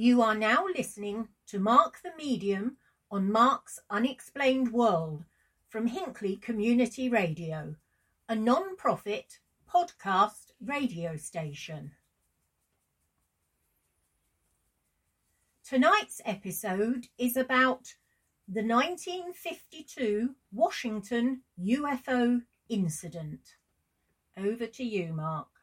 You 0.00 0.22
are 0.22 0.36
now 0.36 0.64
listening 0.76 1.26
to 1.48 1.58
Mark 1.58 2.02
the 2.04 2.12
Medium 2.16 2.76
on 3.10 3.32
Mark's 3.32 3.80
Unexplained 3.90 4.70
World 4.72 5.24
from 5.68 5.88
Hinckley 5.88 6.36
Community 6.36 7.08
Radio, 7.08 7.74
a 8.28 8.36
non 8.36 8.76
profit 8.76 9.40
podcast 9.68 10.52
radio 10.64 11.16
station. 11.16 11.90
Tonight's 15.68 16.20
episode 16.24 17.08
is 17.18 17.36
about 17.36 17.92
the 18.46 18.62
1952 18.62 20.36
Washington 20.52 21.42
UFO 21.60 22.42
incident. 22.68 23.56
Over 24.36 24.68
to 24.68 24.84
you, 24.84 25.12
Mark. 25.12 25.57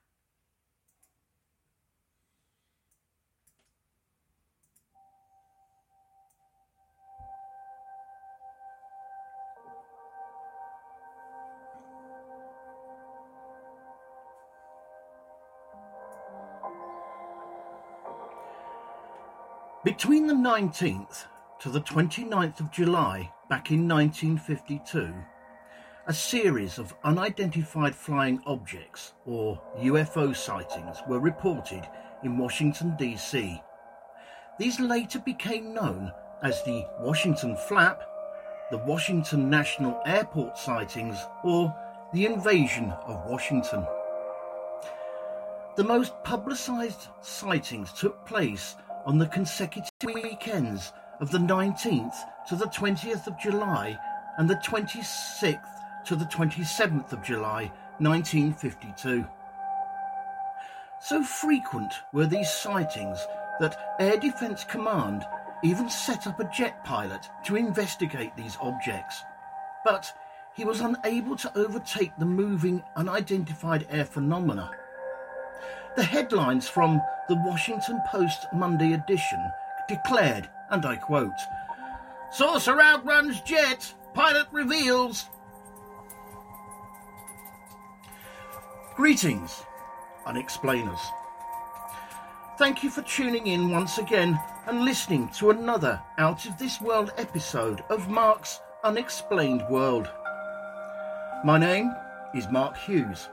Between 19.85 20.25
the 20.25 20.33
19th 20.33 21.25
to 21.59 21.69
the 21.69 21.79
29th 21.79 22.59
of 22.59 22.71
July 22.71 23.31
back 23.51 23.69
in 23.69 23.87
1952, 23.87 25.13
a 26.07 26.13
series 26.13 26.79
of 26.79 26.95
unidentified 27.03 27.93
flying 27.93 28.41
objects, 28.47 29.13
or 29.27 29.61
UFO 29.77 30.35
sightings, 30.35 30.97
were 31.07 31.19
reported 31.19 31.87
in 32.23 32.35
Washington, 32.39 32.95
D.C. 32.97 33.61
These 34.57 34.79
later 34.79 35.19
became 35.19 35.75
known 35.75 36.11
as 36.41 36.63
the 36.63 36.83
Washington 36.99 37.55
Flap, 37.55 38.01
the 38.71 38.79
Washington 38.79 39.51
National 39.51 40.01
Airport 40.07 40.57
sightings, 40.57 41.19
or 41.43 41.71
the 42.11 42.25
invasion 42.25 42.89
of 43.05 43.29
Washington. 43.29 43.85
The 45.75 45.83
most 45.83 46.13
publicised 46.23 47.09
sightings 47.21 47.93
took 47.93 48.25
place 48.25 48.77
on 49.05 49.17
the 49.17 49.27
consecutive 49.27 49.91
weekends 50.03 50.91
of 51.19 51.31
the 51.31 51.37
19th 51.37 52.15
to 52.47 52.55
the 52.55 52.65
20th 52.65 53.27
of 53.27 53.39
July 53.39 53.97
and 54.37 54.49
the 54.49 54.55
26th 54.55 55.59
to 56.05 56.15
the 56.15 56.25
27th 56.25 57.13
of 57.13 57.23
July 57.23 57.71
1952. 57.99 59.25
So 61.01 61.23
frequent 61.23 61.93
were 62.13 62.25
these 62.25 62.49
sightings 62.49 63.19
that 63.59 63.95
Air 63.99 64.17
Defence 64.17 64.63
Command 64.63 65.23
even 65.63 65.89
set 65.89 66.27
up 66.27 66.39
a 66.39 66.49
jet 66.51 66.83
pilot 66.83 67.29
to 67.45 67.55
investigate 67.55 68.35
these 68.35 68.57
objects. 68.59 69.21
But 69.83 70.11
he 70.55 70.65
was 70.65 70.81
unable 70.81 71.35
to 71.37 71.57
overtake 71.57 72.11
the 72.17 72.25
moving 72.25 72.83
unidentified 72.95 73.87
air 73.89 74.05
phenomena 74.05 74.71
the 75.95 76.03
headlines 76.03 76.67
from 76.67 77.01
the 77.29 77.35
Washington 77.35 78.01
Post 78.07 78.47
Monday 78.53 78.93
edition 78.93 79.51
declared, 79.87 80.49
and 80.69 80.85
I 80.85 80.97
quote, 80.97 81.31
Saucer 82.31 82.81
outruns 82.81 83.39
jet, 83.41 83.93
pilot 84.13 84.47
reveals. 84.51 85.25
Greetings, 88.95 89.63
unexplainers. 90.27 90.99
Thank 92.57 92.83
you 92.83 92.89
for 92.89 93.01
tuning 93.03 93.47
in 93.47 93.69
once 93.69 93.97
again 93.97 94.39
and 94.67 94.83
listening 94.83 95.29
to 95.37 95.51
another 95.51 96.01
out 96.17 96.45
of 96.45 96.57
this 96.57 96.81
world 96.81 97.13
episode 97.17 97.83
of 97.89 98.09
Mark's 98.09 98.59
Unexplained 98.83 99.63
World. 99.69 100.09
My 101.43 101.57
name 101.57 101.93
is 102.33 102.49
Mark 102.49 102.77
Hughes. 102.77 103.29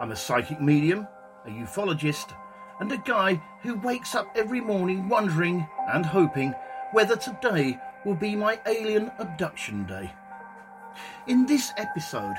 I'm 0.00 0.10
a 0.10 0.16
psychic 0.16 0.60
medium 0.60 1.06
a 1.46 1.50
ufologist, 1.50 2.34
and 2.80 2.90
a 2.90 2.98
guy 2.98 3.40
who 3.62 3.74
wakes 3.76 4.14
up 4.14 4.30
every 4.34 4.60
morning 4.60 5.08
wondering 5.08 5.66
and 5.92 6.04
hoping 6.04 6.54
whether 6.92 7.16
today 7.16 7.78
will 8.04 8.14
be 8.14 8.36
my 8.36 8.58
alien 8.66 9.10
abduction 9.18 9.84
day. 9.86 10.12
In 11.26 11.46
this 11.46 11.72
episode, 11.76 12.36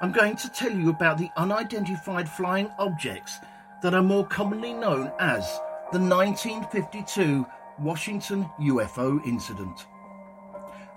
I'm 0.00 0.12
going 0.12 0.36
to 0.36 0.48
tell 0.50 0.72
you 0.72 0.90
about 0.90 1.18
the 1.18 1.30
unidentified 1.36 2.28
flying 2.28 2.70
objects 2.78 3.38
that 3.82 3.94
are 3.94 4.02
more 4.02 4.26
commonly 4.26 4.72
known 4.72 5.12
as 5.18 5.44
the 5.92 5.98
1952 5.98 7.46
Washington 7.78 8.48
UFO 8.60 9.24
incident. 9.26 9.86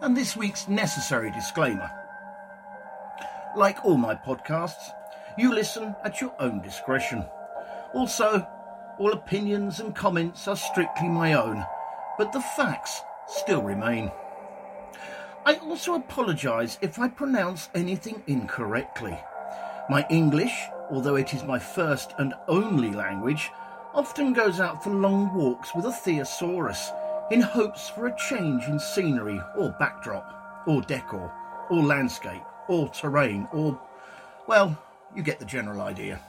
And 0.02 0.16
this 0.16 0.36
week's 0.36 0.68
necessary 0.68 1.32
disclaimer. 1.32 1.90
Like 3.56 3.84
all 3.86 3.98
my 3.98 4.16
podcasts, 4.16 4.92
you 5.38 5.54
listen 5.54 5.96
at 6.04 6.22
your 6.22 6.34
own 6.40 6.62
discretion. 6.62 7.26
Also, 7.94 8.48
all 9.00 9.12
opinions 9.12 9.80
and 9.80 9.96
comments 9.96 10.48
are 10.48 10.56
strictly 10.56 11.10
my 11.10 11.34
own, 11.34 11.66
but 12.18 12.32
the 12.32 12.42
facts 12.42 13.02
still 13.28 13.62
remain. 13.62 14.12
I 15.46 15.56
also 15.56 15.96
apologise 15.96 16.78
if 16.82 16.98
I 16.98 17.08
pronounce 17.08 17.70
anything 17.76 18.24
incorrectly. 18.28 19.18
My 19.90 20.06
English, 20.10 20.54
although 20.90 21.16
it 21.16 21.34
is 21.34 21.44
my 21.44 21.60
first 21.60 22.14
and 22.18 22.34
only 22.48 22.92
language, 22.92 23.52
often 23.94 24.34
goes 24.34 24.60
out 24.60 24.84
for 24.84 24.90
long 24.90 25.34
walks 25.36 25.76
with 25.76 25.86
a 25.86 25.92
thesaurus 25.92 26.92
in 27.32 27.42
hopes 27.42 27.90
for 27.90 28.08
a 28.08 28.18
change 28.18 28.64
in 28.66 28.80
scenery 28.80 29.40
or 29.58 29.76
backdrop, 29.80 30.64
or 30.68 30.82
decor, 30.82 31.32
or 31.70 31.84
landscape, 31.84 32.44
or 32.68 32.90
terrain, 32.90 33.48
or, 33.52 33.80
well, 34.48 34.78
you 35.16 35.24
get 35.24 35.40
the 35.40 35.46
general 35.46 35.82
idea. 35.82 36.20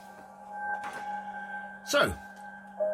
So, 1.85 2.13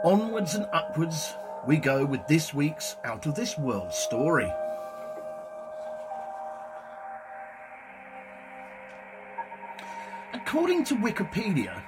onwards 0.03 0.55
and 0.55 0.65
upwards 0.73 1.33
we 1.65 1.77
go 1.77 2.05
with 2.05 2.27
this 2.27 2.53
week's 2.53 2.95
Out 3.05 3.25
of 3.25 3.35
This 3.35 3.57
World 3.57 3.93
story. 3.93 4.51
According 10.33 10.83
to 10.85 10.95
Wikipedia, 10.95 11.81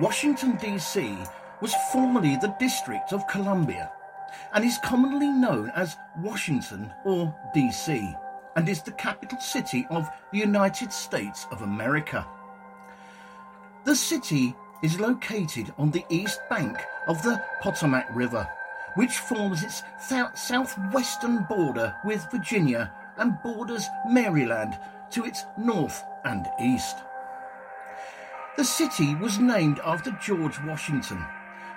Washington, 0.00 0.56
D.C. 0.56 1.16
was 1.60 1.74
formerly 1.92 2.36
the 2.36 2.54
District 2.60 3.12
of 3.12 3.26
Columbia 3.28 3.90
and 4.52 4.64
is 4.64 4.78
commonly 4.84 5.28
known 5.28 5.72
as 5.74 5.96
Washington 6.18 6.92
or 7.04 7.34
D.C. 7.54 8.14
and 8.56 8.68
is 8.68 8.82
the 8.82 8.92
capital 8.92 9.40
city 9.40 9.86
of 9.90 10.08
the 10.32 10.38
United 10.38 10.92
States 10.92 11.46
of 11.50 11.62
America. 11.62 12.26
The 13.88 13.96
city 13.96 14.54
is 14.82 15.00
located 15.00 15.72
on 15.78 15.90
the 15.90 16.04
east 16.10 16.42
bank 16.50 16.76
of 17.06 17.22
the 17.22 17.42
Potomac 17.62 18.06
River, 18.14 18.46
which 18.96 19.16
forms 19.16 19.62
its 19.62 19.82
th- 20.10 20.36
southwestern 20.36 21.46
border 21.48 21.96
with 22.04 22.30
Virginia 22.30 22.92
and 23.16 23.38
borders 23.42 23.86
Maryland 24.06 24.78
to 25.12 25.24
its 25.24 25.46
north 25.56 26.04
and 26.26 26.46
east. 26.60 26.98
The 28.58 28.64
city 28.64 29.14
was 29.14 29.38
named 29.38 29.80
after 29.82 30.10
George 30.20 30.60
Washington, 30.66 31.24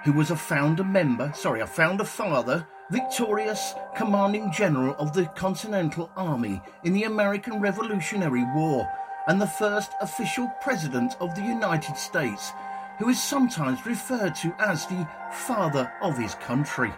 who 0.03 0.11
was 0.11 0.31
a 0.31 0.35
founder 0.35 0.83
member, 0.83 1.31
sorry, 1.33 1.61
a 1.61 1.65
founder 1.65 2.03
father, 2.03 2.67
victorious 2.89 3.73
commanding 3.95 4.51
general 4.51 4.97
of 4.99 5.13
the 5.13 5.27
Continental 5.27 6.11
Army 6.17 6.61
in 6.83 6.91
the 6.91 7.05
American 7.05 7.61
Revolutionary 7.61 8.43
War 8.53 8.85
and 9.27 9.41
the 9.41 9.47
first 9.47 9.91
official 10.01 10.47
president 10.61 11.15
of 11.19 11.35
the 11.35 11.41
United 11.41 11.97
States, 11.97 12.51
who 12.97 13.09
is 13.09 13.21
sometimes 13.21 13.85
referred 13.85 14.35
to 14.35 14.53
as 14.59 14.85
the 14.85 15.07
father 15.31 15.91
of 16.01 16.17
his 16.17 16.35
country. 16.35 16.91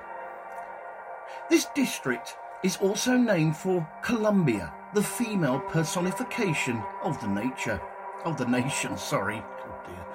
This 1.50 1.66
district 1.76 2.36
is 2.64 2.78
also 2.78 3.18
named 3.18 3.58
for 3.58 3.88
Columbia, 4.02 4.74
the 4.94 5.04
female 5.04 5.60
personification 5.60 6.82
of 7.04 7.20
the 7.22 7.28
nature 7.28 7.80
of 8.26 8.38
the 8.38 8.46
nation, 8.46 8.98
sorry. 8.98 9.44
Oh 9.66 9.84
dear. 9.86 10.06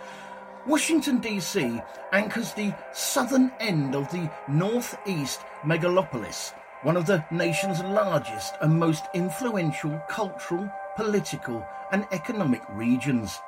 Washington 0.67 1.21
DC 1.21 1.83
anchors 2.13 2.53
the 2.53 2.75
southern 2.93 3.53
end 3.61 3.95
of 3.95 4.11
the 4.11 4.31
northeast 4.49 5.41
megalopolis, 5.65 6.53
one 6.83 6.97
of 6.97 7.07
the 7.07 7.25
nation's 7.31 7.81
largest 7.81 8.55
and 8.61 8.79
most 8.79 9.05
influential 9.15 9.99
cultural, 10.09 10.71
political, 10.99 11.65
and 11.93 12.09
economic 12.11 12.61
regions. 12.71 13.39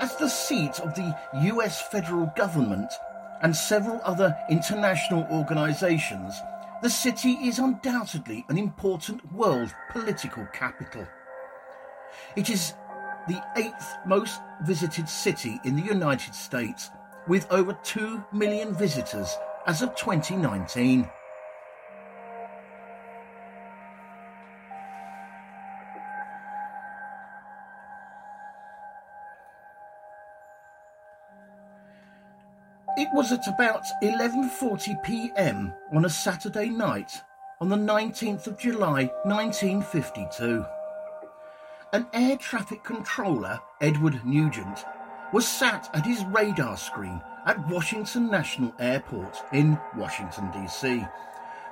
As 0.00 0.14
the 0.14 0.28
seat 0.28 0.78
of 0.78 0.94
the 0.94 1.12
US 1.54 1.82
federal 1.82 2.32
government 2.36 2.92
and 3.42 3.54
several 3.54 4.00
other 4.04 4.32
international 4.48 5.26
organisations, 5.32 6.32
the 6.82 6.88
city 6.88 7.32
is 7.32 7.58
undoubtedly 7.58 8.46
an 8.48 8.58
important 8.58 9.20
world 9.32 9.74
political 9.90 10.46
capital. 10.52 11.04
It 12.36 12.48
is 12.48 12.74
the 13.26 13.42
eighth 13.56 13.96
most 14.06 14.40
visited 14.62 15.08
city 15.08 15.58
in 15.64 15.74
the 15.74 15.82
United 15.82 16.36
States, 16.36 16.90
with 17.26 17.50
over 17.50 17.76
2 17.82 18.24
million 18.32 18.72
visitors 18.72 19.36
as 19.66 19.82
of 19.82 19.96
2019. 19.96 21.10
It 33.10 33.16
was 33.16 33.32
at 33.32 33.48
about 33.48 33.84
11:40 34.04 35.02
p.m. 35.02 35.72
on 35.92 36.04
a 36.04 36.08
Saturday 36.08 36.68
night 36.68 37.20
on 37.60 37.68
the 37.68 37.74
19th 37.74 38.46
of 38.46 38.56
July 38.56 39.10
1952. 39.24 40.64
An 41.92 42.06
air 42.12 42.36
traffic 42.36 42.84
controller, 42.84 43.58
Edward 43.80 44.24
Nugent, 44.24 44.84
was 45.32 45.48
sat 45.48 45.90
at 45.92 46.06
his 46.06 46.24
radar 46.26 46.76
screen 46.76 47.20
at 47.46 47.68
Washington 47.68 48.30
National 48.30 48.72
Airport 48.78 49.42
in 49.52 49.76
Washington, 49.96 50.48
D.C., 50.52 51.04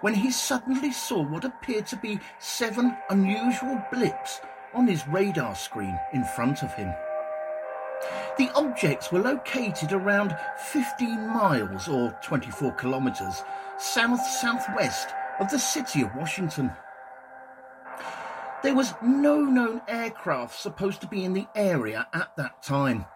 when 0.00 0.14
he 0.14 0.32
suddenly 0.32 0.90
saw 0.90 1.22
what 1.22 1.44
appeared 1.44 1.86
to 1.86 1.96
be 1.98 2.18
seven 2.40 2.96
unusual 3.10 3.80
blips 3.92 4.40
on 4.74 4.88
his 4.88 5.06
radar 5.06 5.54
screen 5.54 5.96
in 6.12 6.24
front 6.24 6.64
of 6.64 6.74
him. 6.74 6.92
The 8.38 8.50
objects 8.54 9.10
were 9.10 9.18
located 9.18 9.92
around 9.92 10.36
15 10.70 11.26
miles 11.26 11.88
or 11.88 12.16
24 12.22 12.72
kilometres 12.74 13.42
south 13.78 14.24
southwest 14.24 15.08
of 15.40 15.50
the 15.50 15.58
city 15.58 16.02
of 16.02 16.14
Washington. 16.14 16.70
There 18.62 18.76
was 18.76 18.94
no 19.02 19.40
known 19.40 19.82
aircraft 19.88 20.56
supposed 20.56 21.00
to 21.00 21.08
be 21.08 21.24
in 21.24 21.32
the 21.32 21.48
area 21.56 22.06
at 22.12 22.36
that 22.36 22.62
time, 22.62 23.06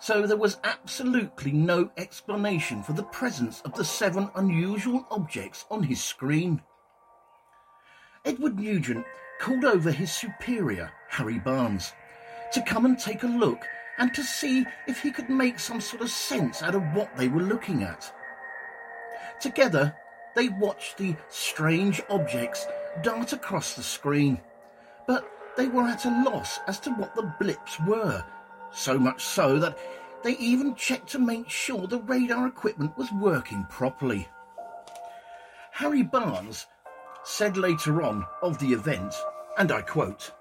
so 0.00 0.26
there 0.26 0.36
was 0.36 0.58
absolutely 0.64 1.52
no 1.52 1.92
explanation 1.96 2.82
for 2.82 2.92
the 2.92 3.04
presence 3.04 3.60
of 3.60 3.74
the 3.74 3.84
seven 3.84 4.30
unusual 4.34 5.06
objects 5.12 5.64
on 5.70 5.84
his 5.84 6.02
screen. 6.02 6.60
Edward 8.24 8.58
Nugent 8.58 9.06
called 9.40 9.64
over 9.64 9.92
his 9.92 10.10
superior, 10.10 10.90
Harry 11.08 11.38
Barnes, 11.38 11.92
to 12.52 12.62
come 12.62 12.84
and 12.84 12.98
take 12.98 13.22
a 13.22 13.28
look 13.28 13.60
and 14.02 14.12
to 14.12 14.24
see 14.24 14.66
if 14.88 15.00
he 15.00 15.12
could 15.12 15.30
make 15.30 15.60
some 15.60 15.80
sort 15.80 16.02
of 16.02 16.10
sense 16.10 16.60
out 16.60 16.74
of 16.74 16.82
what 16.92 17.16
they 17.16 17.28
were 17.28 17.40
looking 17.40 17.84
at. 17.84 18.12
Together, 19.40 19.94
they 20.34 20.48
watched 20.48 20.98
the 20.98 21.14
strange 21.28 22.02
objects 22.10 22.66
dart 23.04 23.32
across 23.32 23.74
the 23.74 23.82
screen, 23.82 24.40
but 25.06 25.30
they 25.56 25.68
were 25.68 25.84
at 25.84 26.04
a 26.04 26.24
loss 26.24 26.58
as 26.66 26.80
to 26.80 26.90
what 26.90 27.14
the 27.14 27.32
blips 27.38 27.78
were, 27.86 28.24
so 28.72 28.98
much 28.98 29.22
so 29.22 29.60
that 29.60 29.78
they 30.24 30.36
even 30.38 30.74
checked 30.74 31.10
to 31.10 31.20
make 31.20 31.48
sure 31.48 31.86
the 31.86 32.00
radar 32.00 32.48
equipment 32.48 32.98
was 32.98 33.12
working 33.12 33.64
properly. 33.70 34.26
Harry 35.70 36.02
Barnes 36.02 36.66
said 37.22 37.56
later 37.56 38.02
on 38.02 38.26
of 38.42 38.58
the 38.58 38.72
event, 38.72 39.14
and 39.58 39.70
I 39.70 39.80
quote, 39.82 40.32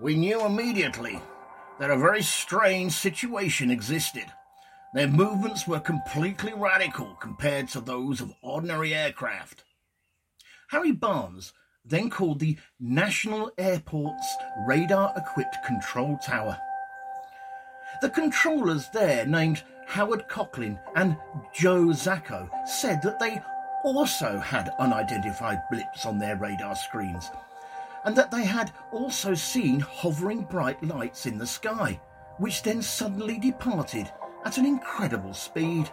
We 0.00 0.16
knew 0.16 0.44
immediately 0.44 1.22
that 1.78 1.90
a 1.90 1.96
very 1.96 2.22
strange 2.22 2.92
situation 2.92 3.70
existed. 3.70 4.26
Their 4.94 5.08
movements 5.08 5.66
were 5.66 5.80
completely 5.80 6.52
radical 6.54 7.16
compared 7.20 7.68
to 7.68 7.80
those 7.80 8.20
of 8.20 8.34
ordinary 8.42 8.94
aircraft. 8.94 9.64
Harry 10.70 10.92
Barnes 10.92 11.52
then 11.84 12.10
called 12.10 12.38
the 12.38 12.58
National 12.78 13.50
Airport's 13.58 14.36
radar 14.66 15.12
equipped 15.16 15.56
control 15.66 16.18
tower. 16.18 16.58
The 18.00 18.10
controllers 18.10 18.88
there, 18.90 19.26
named 19.26 19.62
Howard 19.86 20.28
Cochrane 20.28 20.78
and 20.94 21.16
Joe 21.52 21.86
Zacko, 21.86 22.48
said 22.66 23.02
that 23.02 23.18
they 23.18 23.42
also 23.84 24.38
had 24.38 24.70
unidentified 24.78 25.62
blips 25.70 26.06
on 26.06 26.18
their 26.18 26.36
radar 26.36 26.76
screens 26.76 27.30
and 28.04 28.16
that 28.16 28.30
they 28.30 28.44
had 28.44 28.72
also 28.92 29.34
seen 29.34 29.80
hovering 29.80 30.42
bright 30.42 30.82
lights 30.82 31.26
in 31.26 31.38
the 31.38 31.46
sky, 31.46 32.00
which 32.38 32.62
then 32.62 32.82
suddenly 32.82 33.38
departed 33.38 34.10
at 34.44 34.58
an 34.58 34.66
incredible 34.66 35.34
speed. 35.34 35.90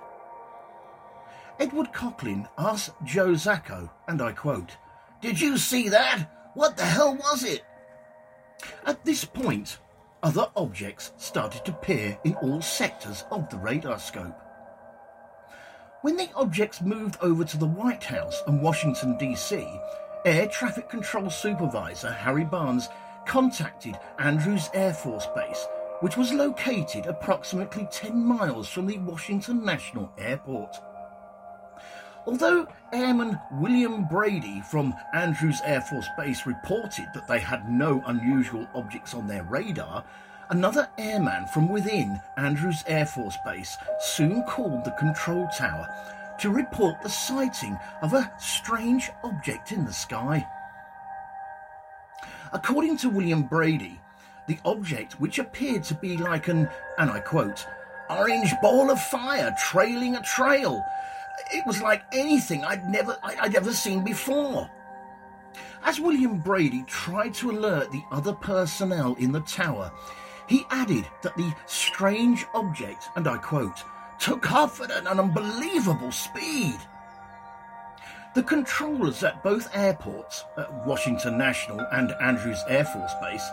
Edward 1.60 1.92
Cochrane 1.94 2.48
asked 2.58 2.92
Joe 3.04 3.34
Zacko, 3.34 3.90
and 4.08 4.22
I 4.22 4.32
quote, 4.32 4.78
Did 5.22 5.40
you 5.40 5.58
see 5.58 5.90
that? 5.90 6.52
What 6.54 6.78
the 6.78 6.86
hell 6.86 7.16
was 7.16 7.44
it? 7.44 7.64
At 8.86 9.04
this 9.06 9.26
point, 9.26 9.78
other 10.24 10.50
objects 10.56 11.12
started 11.18 11.64
to 11.66 11.72
appear 11.72 12.18
in 12.24 12.34
all 12.36 12.62
sectors 12.62 13.26
of 13.32 13.50
the 13.50 13.58
radar 13.58 14.00
scope. 14.00 14.38
When 16.02 16.16
the 16.16 16.30
objects 16.36 16.82
moved 16.82 17.18
over 17.22 17.44
to 17.44 17.58
the 17.58 17.66
White 17.66 18.06
House 18.06 18.42
and 18.48 18.62
Washington, 18.62 19.18
D.C., 19.18 19.68
Air 20.26 20.48
Traffic 20.48 20.90
Control 20.90 21.30
Supervisor 21.30 22.12
Harry 22.12 22.44
Barnes 22.44 22.90
contacted 23.26 23.98
Andrews 24.18 24.70
Air 24.74 24.94
Force 24.94 25.28
Base, 25.34 25.66
which 26.02 26.18
was 26.18 26.34
located 26.34 27.06
approximately 27.06 27.88
10 27.90 28.22
miles 28.22 28.68
from 28.68 28.86
the 28.86 28.98
Washington 28.98 29.64
National 29.64 30.12
Airport. 30.18 30.76
Although 32.28 32.68
Airman 32.92 33.40
William 33.54 34.06
Brady 34.10 34.62
from 34.70 34.94
Andrews 35.14 35.62
Air 35.64 35.82
Force 35.82 36.10
Base 36.18 36.46
reported 36.46 37.08
that 37.14 37.28
they 37.30 37.40
had 37.40 37.72
no 37.72 38.04
unusual 38.08 38.68
objects 38.76 39.14
on 39.14 39.26
their 39.26 39.44
radar, 39.44 40.04
another 40.50 40.90
airman 40.98 41.48
from 41.48 41.70
within 41.70 42.20
Andrews 42.36 42.84
Air 42.88 43.06
Force 43.06 43.38
Base 43.46 43.78
soon 44.02 44.44
called 44.44 44.84
the 44.84 44.92
control 44.92 45.48
tower 45.58 45.88
to 46.40 46.50
report 46.50 47.02
the 47.02 47.10
sighting 47.10 47.78
of 48.02 48.14
a 48.14 48.32
strange 48.40 49.10
object 49.24 49.72
in 49.72 49.86
the 49.86 49.94
sky. 49.94 50.46
According 52.52 52.98
to 52.98 53.10
William 53.10 53.44
Brady, 53.44 54.00
the 54.48 54.60
object, 54.66 55.20
which 55.20 55.38
appeared 55.38 55.84
to 55.84 55.94
be 55.96 56.18
like 56.18 56.48
an, 56.48 56.68
and 56.98 57.12
I 57.12 57.20
quote, 57.20 57.68
orange 58.10 58.54
ball 58.62 58.90
of 58.90 59.00
fire 59.00 59.56
trailing 59.70 60.16
a 60.16 60.24
trail, 60.24 60.84
it 61.52 61.66
was 61.68 61.82
like 61.82 62.04
anything 62.12 62.64
I'd 62.64 62.90
never, 62.90 63.18
I'd 63.24 63.56
ever 63.56 63.72
seen 63.72 64.04
before. 64.04 64.70
As 65.84 66.00
William 66.00 66.40
Brady 66.40 66.84
tried 66.88 67.34
to 67.36 67.52
alert 67.52 67.92
the 67.92 68.04
other 68.12 68.34
personnel 68.34 69.16
in 69.16 69.32
the 69.32 69.42
tower, 69.42 69.92
he 70.48 70.66
added 70.72 71.06
that 71.22 71.38
the 71.38 71.54
strange 71.68 72.46
object, 72.54 73.10
and 73.16 73.28
I 73.28 73.38
quote, 73.38 73.84
took 74.20 74.52
off 74.52 74.82
at 74.82 74.92
an 74.92 75.08
unbelievable 75.08 76.12
speed. 76.12 76.78
The 78.36 78.44
controllers 78.44 79.24
at 79.24 79.44
both 79.44 79.76
airports, 79.76 80.46
at 80.58 80.86
Washington 80.86 81.38
National 81.38 81.80
and 81.92 82.12
Andrews 82.22 82.64
Air 82.68 82.86
Force 82.86 83.14
Base, 83.22 83.50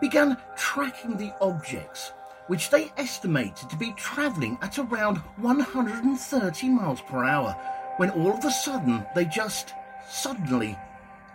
began 0.00 0.36
tracking 0.56 1.16
the 1.16 1.32
objects, 1.40 2.12
which 2.46 2.70
they 2.70 2.90
estimated 2.96 3.68
to 3.68 3.76
be 3.76 3.92
travelling 3.96 4.56
at 4.62 4.78
around 4.78 5.18
130 5.36 6.68
miles 6.68 7.00
per 7.02 7.24
hour, 7.24 7.52
when 7.98 8.10
all 8.10 8.32
of 8.32 8.44
a 8.44 8.50
sudden 8.50 9.04
they 9.14 9.24
just 9.24 9.74
suddenly 10.08 10.78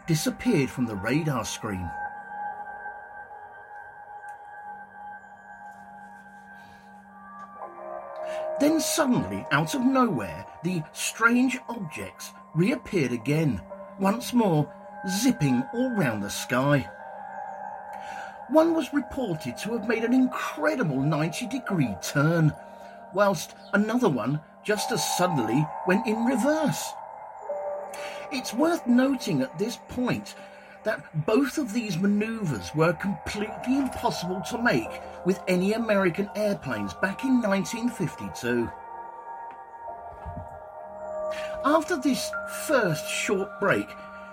disappeared 0.07 0.69
from 0.69 0.86
the 0.86 0.95
radar 0.95 1.45
screen. 1.45 1.89
Then 8.59 8.81
suddenly, 8.81 9.45
out 9.51 9.73
of 9.73 9.85
nowhere, 9.85 10.45
the 10.63 10.83
strange 10.91 11.57
objects 11.69 12.33
reappeared 12.53 13.13
again, 13.13 13.61
once 13.99 14.33
more 14.33 14.69
zipping 15.07 15.63
all 15.73 15.91
round 15.91 16.21
the 16.21 16.29
sky. 16.29 16.89
One 18.49 18.73
was 18.73 18.93
reported 18.93 19.57
to 19.59 19.77
have 19.77 19.87
made 19.87 20.03
an 20.03 20.13
incredible 20.13 20.99
90 20.99 21.47
degree 21.47 21.95
turn, 22.01 22.53
whilst 23.13 23.55
another 23.73 24.09
one 24.09 24.41
just 24.63 24.91
as 24.91 25.17
suddenly 25.17 25.65
went 25.87 26.05
in 26.05 26.25
reverse. 26.25 26.91
It's 28.31 28.53
worth 28.53 28.85
noting 28.85 29.41
at 29.41 29.57
this 29.57 29.79
point 29.87 30.35
that 30.83 31.25
both 31.25 31.57
of 31.57 31.74
these 31.74 31.98
maneuvers 31.98 32.74
were 32.75 32.93
completely 32.93 33.77
impossible 33.77 34.41
to 34.50 34.62
make 34.62 35.01
with 35.25 35.41
any 35.48 35.74
American 35.74 36.29
airplanes 36.36 36.93
back 36.95 37.24
in 37.24 37.41
1952. 37.41 38.69
After 41.65 41.98
this 41.98 42.31
first 42.65 43.07
short 43.09 43.59
break, 43.59 43.88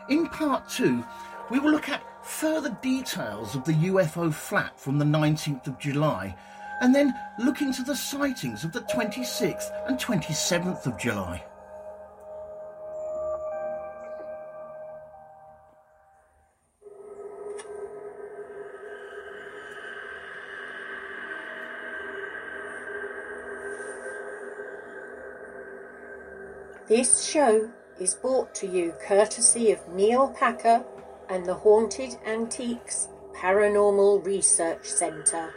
in 0.09 0.26
part 0.26 0.69
two, 0.69 1.05
we 1.50 1.59
will 1.59 1.71
look 1.71 1.88
at 1.88 2.03
further 2.25 2.76
details 2.83 3.55
of 3.55 3.65
the 3.65 3.73
UFO 3.73 4.33
flap 4.33 4.79
from 4.79 4.99
the 4.99 5.05
19th 5.05 5.67
of 5.67 5.79
July 5.79 6.37
and 6.81 6.95
then 6.95 7.15
look 7.38 7.61
into 7.61 7.83
the 7.83 7.97
sightings 7.97 8.65
of 8.65 8.73
the 8.73 8.81
26th 8.83 9.71
and 9.88 9.99
27th 9.99 10.87
of 10.87 10.99
July. 10.99 11.43
This 26.97 27.21
show 27.23 27.69
is 28.00 28.15
brought 28.15 28.55
to 28.55 28.67
you 28.67 28.95
courtesy 29.07 29.71
of 29.71 29.87
Neil 29.87 30.29
Packer 30.29 30.83
and 31.29 31.45
the 31.45 31.53
Haunted 31.53 32.17
Antiques 32.25 33.09
Paranormal 33.35 34.25
Research 34.25 34.87
Centre. 34.87 35.53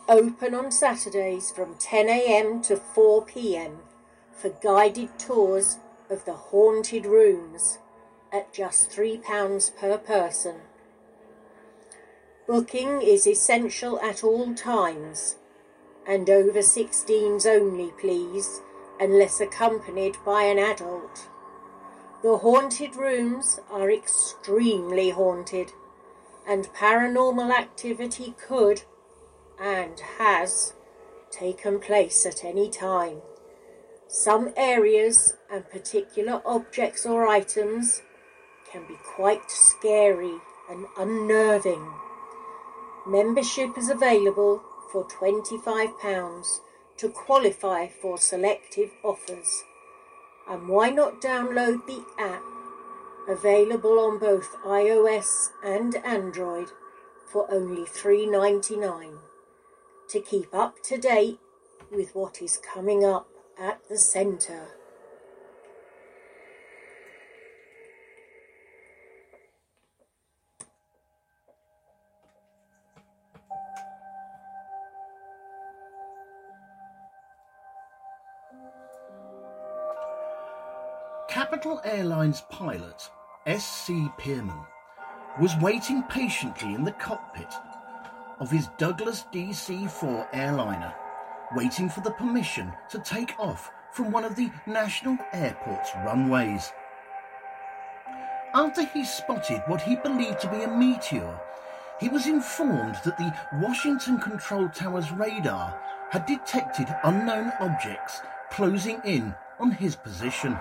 Open 0.09 0.53
on 0.53 0.69
Saturdays 0.69 1.49
from 1.49 1.75
10am 1.75 2.61
to 2.67 2.75
4pm 2.75 3.77
for 4.33 4.49
guided 4.49 5.17
tours 5.17 5.77
of 6.09 6.25
the 6.25 6.33
haunted 6.33 7.05
rooms 7.05 7.77
at 8.29 8.51
just 8.51 8.91
£3 8.91 9.77
per 9.77 9.97
person. 9.97 10.55
Booking 12.45 13.01
is 13.01 13.25
essential 13.25 13.97
at 14.01 14.25
all 14.25 14.53
times 14.53 15.37
and 16.05 16.29
over 16.29 16.59
16s 16.59 17.45
only 17.45 17.93
please 17.97 18.59
unless 18.99 19.39
accompanied 19.39 20.17
by 20.25 20.43
an 20.43 20.59
adult. 20.59 21.29
The 22.23 22.39
haunted 22.39 22.97
rooms 22.97 23.61
are 23.71 23.89
extremely 23.89 25.11
haunted 25.11 25.71
and 26.45 26.65
paranormal 26.73 27.57
activity 27.57 28.35
could 28.37 28.83
and 29.59 29.99
has 30.17 30.73
taken 31.31 31.79
place 31.79 32.25
at 32.25 32.43
any 32.43 32.69
time. 32.69 33.21
Some 34.07 34.53
areas 34.55 35.35
and 35.51 35.69
particular 35.69 36.41
objects 36.45 37.05
or 37.05 37.27
items 37.27 38.01
can 38.71 38.85
be 38.87 38.95
quite 39.15 39.49
scary 39.49 40.37
and 40.69 40.85
unnerving. 40.97 41.91
Membership 43.07 43.77
is 43.77 43.89
available 43.89 44.61
for 44.91 45.05
£25 45.05 46.59
to 46.97 47.09
qualify 47.09 47.87
for 47.87 48.17
selective 48.17 48.91
offers. 49.03 49.63
And 50.47 50.67
why 50.67 50.89
not 50.89 51.21
download 51.21 51.85
the 51.87 52.03
app 52.19 52.43
available 53.27 53.99
on 53.99 54.19
both 54.19 54.55
iOS 54.63 55.49
and 55.63 55.95
Android 56.05 56.69
for 57.31 57.51
only 57.51 57.83
$3.99 57.83 59.22
to 60.13 60.21
keep 60.21 60.53
up 60.53 60.75
to 60.83 60.95
date 60.95 61.39
with 61.91 62.13
what 62.13 62.39
is 62.39 62.57
coming 62.57 63.03
up 63.03 63.27
at 63.59 63.79
the 63.89 63.97
centre. 63.97 64.67
Capital 81.27 81.81
Airlines 81.83 82.43
pilot 82.51 83.09
S.C. 83.47 84.07
Pierman 84.19 84.63
was 85.41 85.55
waiting 85.59 86.03
patiently 86.03 86.75
in 86.75 86.83
the 86.83 86.91
cockpit 86.91 87.51
of 88.43 88.51
his 88.51 88.67
Douglas 88.77 89.23
DC 89.31 89.89
4 89.89 90.27
airliner, 90.33 90.93
waiting 91.55 91.87
for 91.87 92.01
the 92.01 92.11
permission 92.11 92.73
to 92.89 92.99
take 92.99 93.33
off 93.39 93.71
from 93.93 94.11
one 94.11 94.25
of 94.25 94.35
the 94.35 94.51
national 94.67 95.17
airport's 95.31 95.91
runways. 96.05 96.73
After 98.53 98.83
he 98.83 99.05
spotted 99.05 99.63
what 99.67 99.81
he 99.81 99.95
believed 99.95 100.41
to 100.41 100.49
be 100.49 100.61
a 100.61 100.67
meteor, 100.67 101.39
he 102.01 102.09
was 102.09 102.27
informed 102.27 102.95
that 103.05 103.17
the 103.17 103.33
Washington 103.65 104.19
Control 104.19 104.67
Tower's 104.67 105.09
radar 105.13 105.79
had 106.11 106.25
detected 106.25 106.93
unknown 107.05 107.53
objects 107.61 108.19
closing 108.51 108.99
in 109.05 109.33
on 109.57 109.71
his 109.71 109.95
position. 109.95 110.59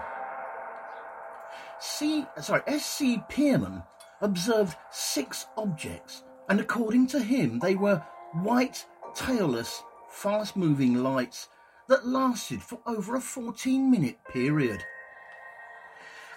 C, 1.80 2.26
sorry, 2.40 2.62
S.C. 2.68 3.24
Pierman 3.28 3.82
observed 4.20 4.76
six 4.92 5.46
objects, 5.56 6.22
and 6.52 6.60
according 6.60 7.06
to 7.06 7.18
him, 7.18 7.60
they 7.60 7.74
were 7.74 8.04
white, 8.32 8.84
tailless, 9.14 9.80
fast 10.10 10.54
moving 10.54 11.02
lights 11.02 11.48
that 11.88 12.06
lasted 12.06 12.62
for 12.62 12.78
over 12.84 13.16
a 13.16 13.22
14 13.22 13.90
minute 13.90 14.18
period. 14.30 14.84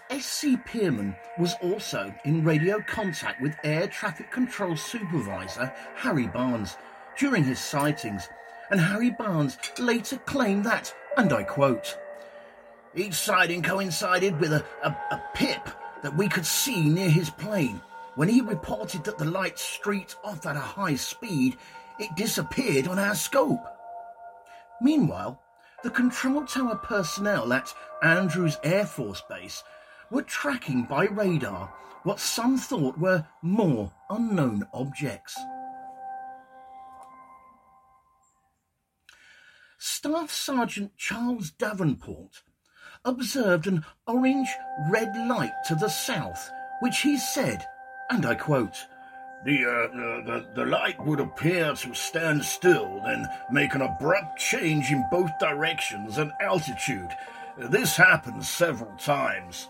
S.C. 0.10 0.56
Pierman 0.56 1.18
was 1.38 1.56
also 1.62 2.16
in 2.24 2.46
radio 2.46 2.82
contact 2.88 3.42
with 3.42 3.58
Air 3.66 3.88
Traffic 3.88 4.32
Control 4.32 4.78
Supervisor 4.78 5.74
Harry 5.96 6.28
Barnes 6.28 6.78
during 7.20 7.44
his 7.44 7.60
sightings, 7.60 8.30
and 8.72 8.80
Harry 8.80 9.12
Barnes 9.12 9.58
later 9.80 10.18
claimed 10.20 10.64
that, 10.64 10.96
and 11.18 11.34
I 11.34 11.44
quote, 11.44 11.98
each 12.96 13.16
sighting 13.16 13.62
coincided 13.62 14.40
with 14.40 14.54
a, 14.54 14.64
a, 14.82 14.92
a 15.12 15.24
pip 15.34 15.68
that 16.04 16.16
we 16.16 16.30
could 16.30 16.46
see 16.46 16.88
near 16.88 17.10
his 17.10 17.30
plane. 17.30 17.82
When 18.16 18.30
he 18.30 18.40
reported 18.42 19.04
that 19.04 19.18
the 19.18 19.26
light 19.26 19.60
streaked 19.60 20.16
off 20.24 20.46
at 20.46 20.56
a 20.56 20.60
high 20.60 20.96
speed, 20.96 21.58
it 22.00 22.16
disappeared 22.16 22.88
on 22.88 22.98
our 22.98 23.16
scope. 23.16 23.66
Meanwhile, 24.82 25.42
the 25.84 25.90
control 25.90 26.46
tower 26.46 26.78
personnel 26.78 27.52
at 27.52 27.74
Andrews 28.02 28.58
Air 28.64 28.86
Force 28.86 29.22
Base 29.30 29.64
were 30.10 30.24
tracking 30.24 30.84
by 30.84 31.06
radar 31.06 31.74
what 32.04 32.20
some 32.20 32.58
thought 32.58 32.98
were 32.98 33.26
more 33.42 33.92
unknown 34.10 34.66
objects. 34.74 35.38
Staff 39.78 40.32
Sergeant 40.32 40.96
Charles 40.98 41.52
Davenport 41.52 42.44
observed 43.04 43.68
an 43.68 43.84
orange 44.08 44.50
red 44.90 45.16
light 45.28 45.54
to 45.68 45.76
the 45.76 45.90
south, 45.90 46.50
which 46.82 47.02
he 47.02 47.18
said, 47.18 47.66
and 48.10 48.26
I 48.26 48.36
quote, 48.36 48.86
the, 49.44 49.64
uh, 49.64 50.26
the, 50.26 50.46
the 50.56 50.66
light 50.66 51.04
would 51.06 51.20
appear 51.20 51.74
to 51.76 51.94
stand 51.94 52.44
still, 52.44 53.02
then 53.06 53.28
make 53.52 53.76
an 53.76 53.82
abrupt 53.82 54.40
change 54.40 54.92
in 54.92 55.06
both 55.12 55.30
directions 55.40 56.18
and 56.18 56.32
altitude. 56.42 57.10
This 57.58 57.96
happens 57.96 58.50
several 58.50 58.92
times. 58.98 59.70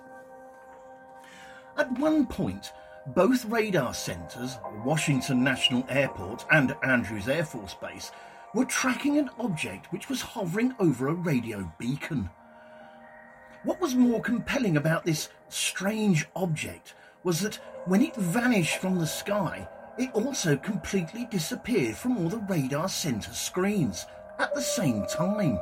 At 1.78 1.92
one 2.00 2.26
point, 2.26 2.72
both 3.08 3.46
radar 3.46 3.94
centers, 3.94 4.58
Washington 4.86 5.44
National 5.44 5.86
Airport 5.90 6.46
and 6.52 6.76
Andrews 6.84 7.28
Air 7.28 7.44
Force 7.44 7.76
Base, 7.76 8.12
were 8.54 8.66
tracking 8.66 9.18
an 9.18 9.30
object 9.38 9.92
which 9.92 10.08
was 10.08 10.22
hovering 10.22 10.74
over 10.80 11.10
a 11.10 11.14
radio 11.14 11.70
beacon. 11.78 12.30
What 13.64 13.82
was 13.82 13.94
more 13.94 14.22
compelling 14.22 14.78
about 14.78 15.04
this 15.04 15.30
strange 15.50 16.28
object 16.36 16.94
was 17.26 17.42
that 17.42 17.56
when 17.86 18.04
it 18.04 18.16
vanished 18.16 18.78
from 18.78 19.00
the 19.00 19.08
sky, 19.08 19.68
it 19.98 20.14
also 20.14 20.56
completely 20.56 21.26
disappeared 21.26 21.98
from 21.98 22.18
all 22.18 22.30
the 22.30 22.38
radar 22.38 22.88
center 22.88 23.34
screens 23.34 24.06
at 24.38 24.54
the 24.54 24.62
same 24.62 25.06
time. 25.08 25.60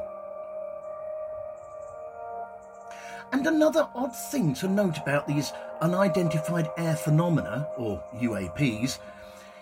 And 3.31 3.47
another 3.47 3.87
odd 3.95 4.13
thing 4.13 4.53
to 4.55 4.67
note 4.67 4.97
about 4.97 5.25
these 5.25 5.53
unidentified 5.81 6.69
air 6.77 6.97
phenomena, 6.97 7.67
or 7.77 8.03
UAPs, 8.15 8.99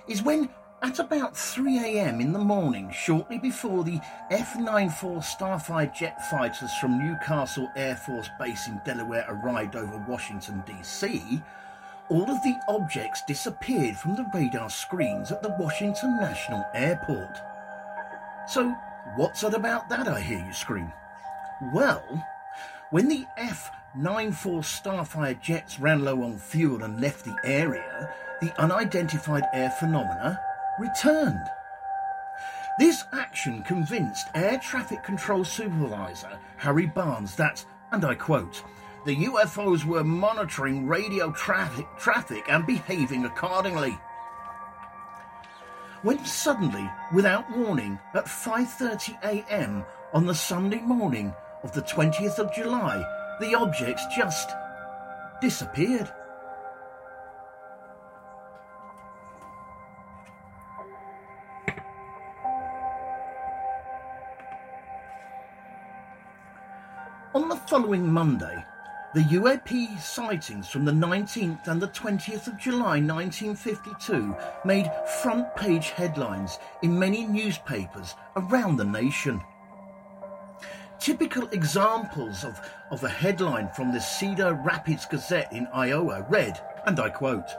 is 0.08 0.24
when 0.24 0.50
at 0.81 0.98
about 0.98 1.38
3 1.38 1.77
a.m. 1.77 2.20
in 2.20 2.34
the 2.34 2.39
morning, 2.39 2.91
shortly 2.91 3.38
before 3.38 3.84
the 3.84 4.00
F 4.31 4.58
94 4.58 5.17
Starfire 5.17 5.93
jet 5.93 6.27
fighters 6.31 6.74
from 6.81 6.98
New 6.98 7.15
Castle 7.24 7.70
Air 7.75 7.96
Force 7.96 8.29
Base 8.39 8.67
in 8.67 8.81
Delaware 8.84 9.25
arrived 9.29 9.75
over 9.75 10.03
Washington, 10.08 10.63
D.C., 10.65 11.43
all 12.10 12.29
of 12.29 12.41
the 12.43 12.55
objects 12.67 13.22
disappeared 13.27 13.96
from 13.98 14.15
the 14.15 14.29
radar 14.34 14.70
screens 14.70 15.31
at 15.31 15.41
the 15.41 15.55
Washington 15.60 16.17
National 16.20 16.65
Airport. 16.74 17.38
So, 18.48 18.75
what's 19.15 19.43
it 19.43 19.53
about 19.53 19.89
that, 19.89 20.08
I 20.08 20.20
hear 20.20 20.43
you 20.46 20.53
scream? 20.53 20.91
Well, 21.74 22.27
when 22.89 23.08
the 23.08 23.25
F 23.38 23.72
94 23.96 24.62
Starfire 24.62 25.39
jets 25.39 25.79
ran 25.79 26.03
low 26.03 26.24
on 26.24 26.38
fuel 26.38 26.84
and 26.84 27.00
left 27.00 27.25
the 27.25 27.36
area, 27.43 28.13
the 28.41 28.53
unidentified 28.60 29.43
air 29.53 29.70
phenomena 29.70 30.39
returned. 30.79 31.46
This 32.79 33.03
action 33.13 33.63
convinced 33.63 34.27
Air 34.34 34.58
Traffic 34.60 35.03
Control 35.03 35.43
Supervisor 35.43 36.39
Harry 36.58 36.86
Barnes 36.86 37.36
that, 37.36 37.63
and 37.91 38.03
I 38.05 38.15
quote, 38.15 38.63
the 39.03 39.25
UFOs 39.25 39.84
were 39.84 40.03
monitoring 40.03 40.88
radio 40.88 41.31
traffic, 41.31 41.88
traffic 41.98 42.46
and 42.48 42.65
behaving 42.67 43.25
accordingly. 43.25 43.98
When 46.03 46.24
suddenly, 46.25 46.89
without 47.13 47.50
warning, 47.55 48.00
at 48.13 48.25
5:30 48.25 49.17
a.m., 49.24 49.86
on 50.13 50.25
the 50.25 50.36
Sunday 50.36 50.81
morning 50.81 51.34
of 51.63 51.72
the 51.72 51.81
20th 51.81 52.38
of 52.38 52.53
July, 52.53 53.03
the 53.39 53.55
objects 53.55 54.05
just 54.15 54.51
disappeared. 55.41 56.12
On 67.34 67.48
the 67.48 67.55
following 67.55 68.12
Monday, 68.12 68.65
the 69.13 69.22
UAP 69.22 70.00
sightings 70.00 70.70
from 70.70 70.86
the 70.86 70.91
19th 70.91 71.68
and 71.68 71.82
the 71.82 71.89
20th 71.89 72.48
of 72.48 72.58
July 72.58 73.01
1952 73.01 74.34
made 74.63 74.89
front 75.22 75.53
page 75.58 75.89
headlines 75.89 76.60
in 76.82 76.98
many 76.98 77.25
newspapers 77.25 78.15
around 78.38 78.77
the 78.77 78.86
nation. 78.86 79.41
Typical 80.98 81.46
examples 81.50 82.46
of, 82.46 82.58
of 82.89 83.03
a 83.03 83.10
headline 83.10 83.68
from 83.75 83.91
the 83.91 84.00
Cedar 84.00 84.53
Rapids 84.53 85.06
Gazette 85.06 85.51
in 85.51 85.68
Iowa 85.74 86.25
read, 86.30 86.62
and 86.86 86.98
I 86.98 87.10
quote, 87.10 87.50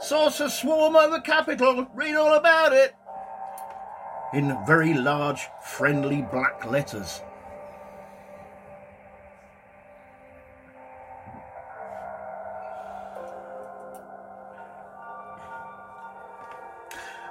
Saucer 0.00 0.48
swarm 0.48 0.96
over 0.96 1.20
Capitol, 1.20 1.86
read 1.94 2.16
all 2.16 2.34
about 2.34 2.72
it, 2.72 2.96
in 4.32 4.56
very 4.66 4.94
large, 4.94 5.46
friendly 5.62 6.22
black 6.22 6.66
letters. 6.66 7.20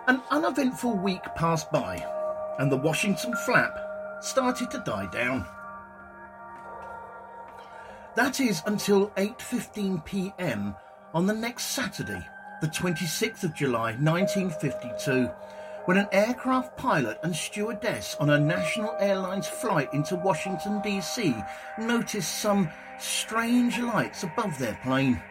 An 0.10 0.24
uneventful 0.32 0.96
week 0.96 1.22
passed 1.36 1.72
by, 1.72 2.04
and 2.58 2.72
the 2.72 2.78
Washington 2.78 3.36
flap 3.46 3.78
started 4.22 4.72
to 4.72 4.80
die 4.84 5.06
down. 5.12 5.46
That 8.16 8.40
is 8.40 8.64
until 8.66 9.10
8:15 9.12 10.04
p.m. 10.06 10.76
on 11.14 11.28
the 11.28 11.36
next 11.36 11.66
Saturday, 11.66 12.26
the 12.60 12.70
26th 12.70 13.44
of 13.44 13.54
July 13.54 13.92
1952, 13.98 15.30
when 15.86 15.98
an 15.98 16.08
aircraft 16.12 16.76
pilot 16.76 17.20
and 17.22 17.36
stewardess 17.36 18.16
on 18.20 18.32
a 18.32 18.40
national 18.40 18.96
airlines 19.00 19.46
flight 19.46 19.94
into 19.94 20.16
Washington 20.16 20.82
D.C. 20.82 21.36
noticed 21.78 22.42
some 22.42 22.68
strange 22.98 23.78
lights 23.78 24.24
above 24.24 24.58
their 24.58 24.80
plane. 24.82 25.22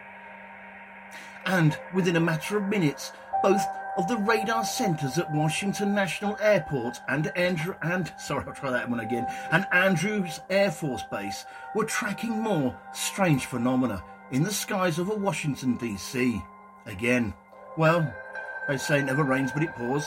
And 1.45 1.77
within 1.93 2.15
a 2.15 2.21
matter 2.21 2.55
of 2.57 2.69
minutes, 2.69 3.11
both 3.43 3.61
of 3.99 4.07
the 4.07 4.15
radar 4.15 4.63
centers 4.63 5.17
at 5.17 5.29
Washington 5.29 5.93
National 5.93 6.37
Airport 6.39 7.01
and 7.09 7.27
Andrew 7.35 7.75
and 7.81 8.09
sorry, 8.17 8.45
I'll 8.47 8.53
try 8.53 8.71
that 8.71 8.89
one 8.89 9.01
again. 9.01 9.27
And 9.51 9.67
Andrews 9.73 10.39
Air 10.49 10.71
Force 10.71 11.03
Base 11.11 11.43
were 11.75 11.83
tracking 11.83 12.39
more 12.41 12.73
strange 12.93 13.45
phenomena 13.45 14.01
in 14.31 14.43
the 14.43 14.53
skies 14.53 14.99
over 14.99 15.13
Washington 15.15 15.75
D.C. 15.75 16.41
Again, 16.85 17.33
well, 17.77 18.13
they 18.69 18.77
say 18.77 18.99
it 18.99 19.03
never 19.03 19.25
rains 19.25 19.51
but 19.51 19.63
it 19.63 19.75
pours. 19.75 20.05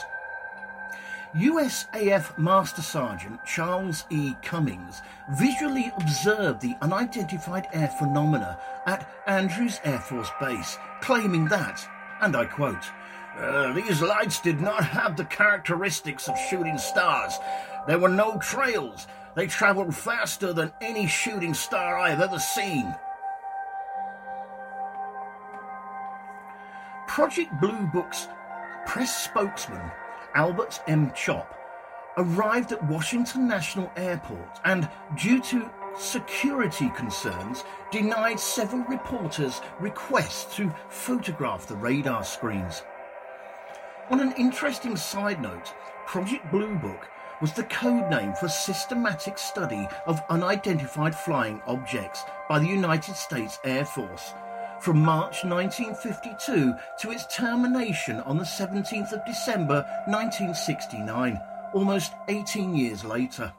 USAF 1.37 2.39
Master 2.39 2.81
Sergeant 2.81 3.45
Charles 3.45 4.05
E. 4.09 4.33
Cummings 4.43 5.03
visually 5.33 5.93
observed 5.99 6.63
the 6.63 6.77
unidentified 6.81 7.67
air 7.75 7.89
phenomena 7.89 8.59
at 8.87 9.07
Andrews 9.27 9.81
Air 9.85 10.01
Force 10.01 10.31
Base, 10.41 10.79
claiming 11.03 11.47
that, 11.49 11.87
and 12.23 12.35
I 12.35 12.47
quote, 12.47 12.85
uh, 13.39 13.73
these 13.73 14.03
lights 14.03 14.41
did 14.41 14.61
not 14.61 14.85
have 14.85 15.17
the 15.17 15.25
characteristics 15.25 16.29
of 16.29 16.39
shooting 16.51 16.79
stars. 16.79 17.35
There 17.87 17.99
were 17.99 18.09
no 18.09 18.39
trails. 18.39 19.07
They 19.35 19.47
traveled 19.47 19.95
faster 19.95 20.53
than 20.53 20.73
any 20.81 21.07
shooting 21.07 21.55
star 21.55 21.99
I 21.99 22.11
have 22.11 22.21
ever 22.21 22.39
seen. 22.39 22.95
Project 27.09 27.51
Blue 27.61 27.89
Book's 27.93 28.29
press 28.87 29.25
spokesman, 29.25 29.91
Albert 30.35 30.81
M. 30.87 31.13
Chop, 31.15 31.59
arrived 32.17 32.73
at 32.73 32.85
Washington 32.87 33.49
National 33.49 33.91
Airport 33.97 34.61
and, 34.65 34.89
due 35.17 35.41
to 35.43 35.71
security 35.99 36.91
concerns, 36.97 37.65
denied 37.91 38.39
several 38.41 38.83
reporters' 38.85 39.61
requests 39.81 40.55
to 40.57 40.73
photograph 40.89 41.67
the 41.67 41.77
radar 41.77 42.25
screens. 42.25 42.83
On 44.13 44.21
an 44.21 44.33
interesting 44.33 44.95
side 44.95 45.41
note, 45.41 45.73
Project 46.07 46.51
Blue 46.51 46.75
Book 46.75 47.09
was 47.41 47.55
the 47.55 47.63
code 47.65 48.11
name 48.11 48.35
for 48.35 48.47
systematic 48.47 49.39
study 49.39 49.89
of 50.07 50.21
unidentified 50.29 51.15
flying 51.15 51.63
objects 51.67 52.23
by 52.47 52.59
the 52.59 52.67
United 52.67 53.17
States 53.17 53.59
Air 53.65 53.87
Force 53.87 54.35
from 54.83 54.99
March 54.99 55.45
1952 55.45 56.75
to 57.01 57.11
its 57.11 57.25
termination 57.35 58.21
on 58.21 58.37
the 58.37 58.45
17th 58.45 59.13
of 59.13 59.25
December 59.25 59.83
1969, 60.07 61.41
almost 61.73 62.13
18 62.29 62.75
years 62.75 63.07
later. 63.07 63.51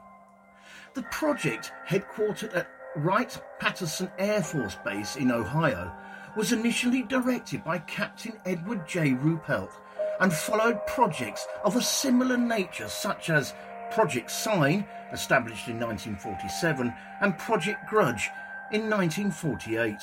The 0.94 1.02
project, 1.02 1.72
headquartered 1.88 2.54
at 2.56 2.68
Wright 2.94 3.36
Patterson 3.58 4.08
Air 4.20 4.44
Force 4.44 4.76
Base 4.84 5.16
in 5.16 5.32
Ohio, 5.32 5.92
was 6.36 6.52
initially 6.52 7.02
directed 7.02 7.64
by 7.64 7.78
Captain 7.78 8.34
Edward 8.46 8.86
J. 8.86 9.14
Ruppelt 9.14 9.72
and 10.20 10.32
followed 10.32 10.86
projects 10.86 11.46
of 11.64 11.76
a 11.76 11.82
similar 11.82 12.36
nature, 12.36 12.88
such 12.88 13.30
as 13.30 13.54
Project 13.90 14.30
Sign, 14.30 14.86
established 15.12 15.68
in 15.68 15.78
1947, 15.78 16.92
and 17.20 17.38
Project 17.38 17.88
Grudge 17.88 18.30
in 18.72 18.90
1948. 18.90 19.94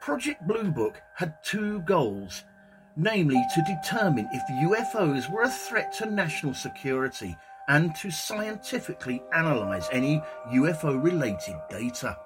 Project 0.00 0.46
Blue 0.46 0.70
Book 0.70 1.02
had 1.14 1.42
two 1.42 1.80
goals, 1.80 2.44
namely 2.96 3.44
to 3.54 3.62
determine 3.62 4.28
if 4.32 4.42
UFOs 4.70 5.30
were 5.30 5.42
a 5.42 5.50
threat 5.50 5.92
to 5.94 6.10
national 6.10 6.54
security 6.54 7.36
and 7.68 7.94
to 7.96 8.10
scientifically 8.10 9.22
analyse 9.32 9.88
any 9.92 10.22
UFO 10.52 11.02
related 11.02 11.56
data. 11.68 12.16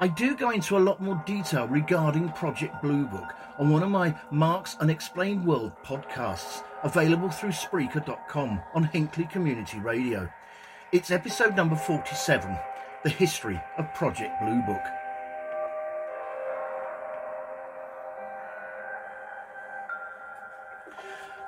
I 0.00 0.08
do 0.08 0.34
go 0.36 0.50
into 0.50 0.76
a 0.76 0.80
lot 0.80 1.00
more 1.00 1.22
detail 1.24 1.68
regarding 1.68 2.28
Project 2.30 2.82
Blue 2.82 3.06
Book 3.06 3.32
on 3.58 3.70
one 3.70 3.84
of 3.84 3.90
my 3.90 4.12
Mark's 4.32 4.76
Unexplained 4.80 5.46
World 5.46 5.72
podcasts, 5.84 6.64
available 6.82 7.30
through 7.30 7.50
Spreaker.com 7.50 8.60
on 8.74 8.84
Hinckley 8.84 9.26
Community 9.26 9.78
Radio. 9.78 10.28
It's 10.90 11.12
episode 11.12 11.54
number 11.54 11.76
47 11.76 12.56
The 13.04 13.10
History 13.10 13.60
of 13.78 13.92
Project 13.94 14.42
Blue 14.42 14.62
Book. 14.62 14.82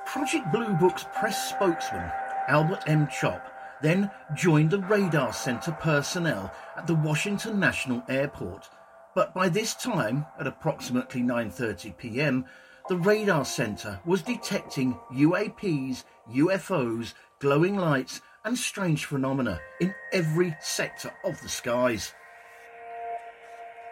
Project 0.07 0.53
Blue 0.53 0.73
Book's 0.75 1.05
press 1.19 1.51
spokesman, 1.51 2.13
Albert 2.47 2.85
M. 2.87 3.09
Chop, 3.09 3.43
then 3.83 4.11
joined 4.35 4.71
the 4.71 4.81
radar 4.81 5.33
center 5.33 5.73
personnel 5.73 6.53
at 6.77 6.87
the 6.87 6.95
Washington 6.95 7.61
National 7.61 8.03
Airport. 8.09 8.69
But 9.15 9.35
by 9.35 9.49
this 9.49 9.75
time, 9.75 10.27
at 10.39 10.47
approximately 10.47 11.23
9:30 11.23 11.97
p.m., 11.97 12.45
the 12.89 12.97
radar 12.97 13.45
center 13.45 14.01
was 14.05 14.23
detecting 14.23 14.95
UAPs, 15.13 16.05
UFOs, 16.33 17.15
glowing 17.41 17.77
lights, 17.77 18.21
and 18.45 18.57
strange 18.57 19.07
phenomena 19.07 19.59
in 19.81 19.95
every 20.13 20.57
sector 20.61 21.13
of 21.25 21.41
the 21.43 21.49
skies. 21.49 22.15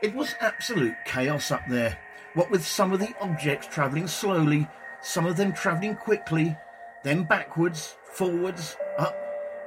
It 0.03 0.15
was 0.15 0.35
absolute 0.41 0.95
chaos 1.07 1.51
up 1.51 1.63
there, 1.69 1.99
what 2.35 2.51
with 2.51 2.65
some 2.65 2.93
of 2.93 3.01
the 3.01 3.15
objects 3.21 3.67
travelling 3.67 4.07
slowly, 4.07 4.69
some 5.03 5.27
of 5.27 5.37
them 5.37 5.53
travelling 5.53 5.97
quickly, 5.97 6.57
then 7.03 7.25
backwards, 7.25 7.97
forwards, 8.13 8.77
up, 8.99 9.17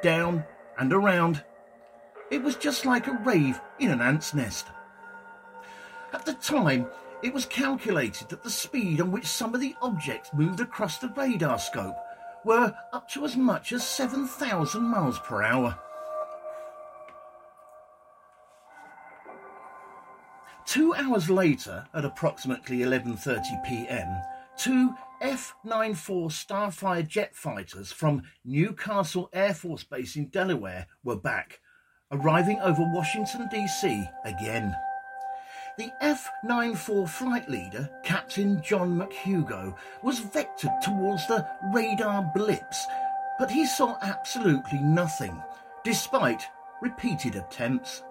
down, 0.01 0.43
and 0.77 0.93
around. 0.93 1.43
It 2.29 2.43
was 2.43 2.55
just 2.55 2.85
like 2.85 3.07
a 3.07 3.13
rave 3.23 3.59
in 3.79 3.91
an 3.91 4.01
ant's 4.01 4.33
nest. 4.33 4.67
At 6.13 6.25
the 6.25 6.33
time, 6.33 6.87
it 7.23 7.33
was 7.33 7.45
calculated 7.45 8.29
that 8.29 8.43
the 8.43 8.49
speed 8.49 9.01
on 9.01 9.11
which 9.11 9.25
some 9.25 9.55
of 9.55 9.61
the 9.61 9.75
objects 9.81 10.29
moved 10.33 10.59
across 10.59 10.97
the 10.97 11.09
radar 11.09 11.59
scope 11.59 11.97
were 12.43 12.73
up 12.93 13.09
to 13.09 13.25
as 13.25 13.35
much 13.35 13.71
as 13.71 13.85
7,000 13.85 14.81
miles 14.81 15.19
per 15.19 15.43
hour. 15.43 15.77
Two 20.65 20.93
hours 20.95 21.29
later, 21.29 21.87
at 21.93 22.05
approximately 22.05 22.79
11:30 22.79 23.63
p.m., 23.65 24.21
two 24.57 24.93
F-94 25.21 26.27
Starfire 26.31 27.07
jet 27.07 27.35
fighters 27.35 27.91
from 27.91 28.23
New 28.45 28.73
Castle 28.73 29.29
Air 29.33 29.53
Force 29.53 29.83
Base 29.83 30.15
in 30.15 30.27
Delaware 30.27 30.87
were 31.03 31.15
back, 31.15 31.59
arriving 32.11 32.59
over 32.61 32.83
Washington, 32.93 33.47
D.C. 33.51 34.03
again. 34.25 34.75
The 35.77 35.91
F-94 36.01 37.09
flight 37.09 37.49
leader, 37.49 37.89
Captain 38.03 38.61
John 38.63 38.99
McHugo, 38.99 39.75
was 40.03 40.19
vectored 40.19 40.81
towards 40.81 41.27
the 41.27 41.47
radar 41.73 42.31
blips, 42.35 42.85
but 43.39 43.51
he 43.51 43.65
saw 43.65 43.97
absolutely 44.01 44.79
nothing, 44.79 45.41
despite 45.83 46.43
repeated 46.81 47.35
attempts. 47.35 48.03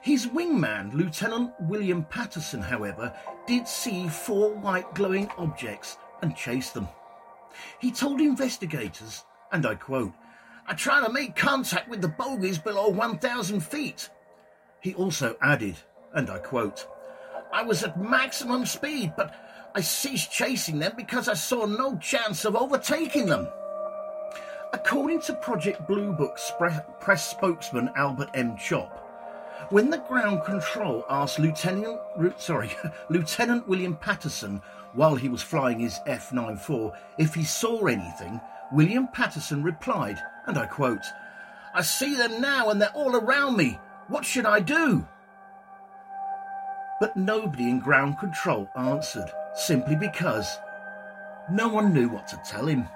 His 0.00 0.26
wingman, 0.26 0.92
Lieutenant 0.92 1.52
William 1.60 2.04
Patterson, 2.04 2.60
however, 2.60 3.12
did 3.46 3.66
see 3.66 4.08
four 4.08 4.54
white 4.54 4.94
glowing 4.94 5.28
objects 5.38 5.98
and 6.22 6.36
chased 6.36 6.74
them. 6.74 6.88
He 7.78 7.90
told 7.90 8.20
investigators, 8.20 9.24
and 9.52 9.66
I 9.66 9.74
quote, 9.74 10.12
I 10.66 10.74
try 10.74 11.04
to 11.04 11.12
make 11.12 11.34
contact 11.34 11.88
with 11.88 12.02
the 12.02 12.08
bogies 12.08 12.58
below 12.58 12.88
1,000 12.88 13.60
feet. 13.60 14.10
He 14.80 14.94
also 14.94 15.36
added, 15.40 15.76
and 16.14 16.28
I 16.28 16.38
quote, 16.38 16.86
I 17.52 17.62
was 17.62 17.82
at 17.82 18.00
maximum 18.00 18.66
speed, 18.66 19.14
but 19.16 19.34
I 19.74 19.80
ceased 19.80 20.30
chasing 20.30 20.78
them 20.78 20.92
because 20.96 21.28
I 21.28 21.34
saw 21.34 21.64
no 21.64 21.96
chance 21.98 22.44
of 22.44 22.56
overtaking 22.56 23.26
them. 23.26 23.48
According 24.72 25.22
to 25.22 25.34
Project 25.34 25.86
Blue 25.88 26.12
Book 26.12 26.38
press 27.00 27.30
spokesman 27.30 27.90
Albert 27.96 28.30
M. 28.34 28.56
Chop, 28.58 28.97
when 29.70 29.90
the 29.90 29.98
ground 29.98 30.44
control 30.44 31.04
asked 31.10 31.38
Lieutenant, 31.38 31.98
sorry, 32.38 32.70
Lieutenant 33.10 33.68
William 33.68 33.96
Patterson 33.96 34.62
while 34.94 35.14
he 35.14 35.28
was 35.28 35.42
flying 35.42 35.78
his 35.78 35.98
F-94 36.06 36.96
if 37.18 37.34
he 37.34 37.44
saw 37.44 37.86
anything, 37.86 38.40
William 38.72 39.08
Patterson 39.08 39.62
replied, 39.62 40.18
and 40.46 40.58
I 40.58 40.66
quote, 40.66 41.04
I 41.74 41.82
see 41.82 42.14
them 42.16 42.40
now 42.40 42.70
and 42.70 42.80
they're 42.80 42.88
all 42.94 43.14
around 43.14 43.56
me. 43.56 43.78
What 44.08 44.24
should 44.24 44.46
I 44.46 44.60
do? 44.60 45.06
But 47.00 47.16
nobody 47.16 47.64
in 47.70 47.78
ground 47.78 48.18
control 48.18 48.68
answered, 48.74 49.30
simply 49.54 49.94
because 49.94 50.58
no 51.50 51.68
one 51.68 51.92
knew 51.92 52.08
what 52.08 52.26
to 52.28 52.40
tell 52.44 52.66
him. 52.66 52.88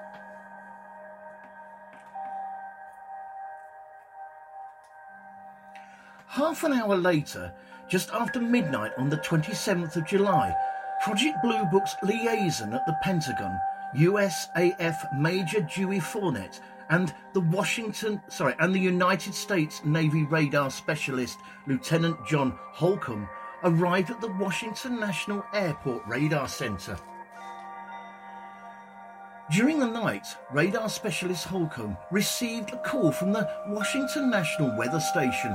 Half 6.32 6.64
an 6.64 6.72
hour 6.72 6.96
later, 6.96 7.52
just 7.90 8.10
after 8.10 8.40
midnight 8.40 8.92
on 8.96 9.10
the 9.10 9.18
27th 9.18 9.96
of 9.96 10.06
July, 10.06 10.56
Project 11.04 11.36
Blue 11.42 11.62
Book's 11.66 11.94
liaison 12.02 12.72
at 12.72 12.86
the 12.86 12.96
Pentagon, 13.02 13.60
USAF 13.94 15.14
Major 15.14 15.60
Dewey 15.60 15.98
Fournette, 15.98 16.60
and 16.88 17.12
the 17.34 17.40
Washington, 17.40 18.18
sorry, 18.28 18.54
and 18.60 18.74
the 18.74 18.80
United 18.80 19.34
States 19.34 19.84
Navy 19.84 20.24
radar 20.24 20.70
specialist 20.70 21.38
Lieutenant 21.66 22.16
John 22.26 22.58
Holcomb 22.70 23.28
arrived 23.62 24.08
at 24.08 24.22
the 24.22 24.32
Washington 24.32 24.98
National 24.98 25.44
Airport 25.52 26.02
Radar 26.08 26.48
Center. 26.48 26.96
During 29.52 29.80
the 29.80 29.86
night, 29.86 30.28
radar 30.50 30.88
specialist 30.88 31.44
Holcomb 31.44 31.98
received 32.10 32.70
a 32.70 32.78
call 32.78 33.12
from 33.12 33.34
the 33.34 33.46
Washington 33.68 34.30
National 34.30 34.74
Weather 34.78 35.00
Station. 35.00 35.54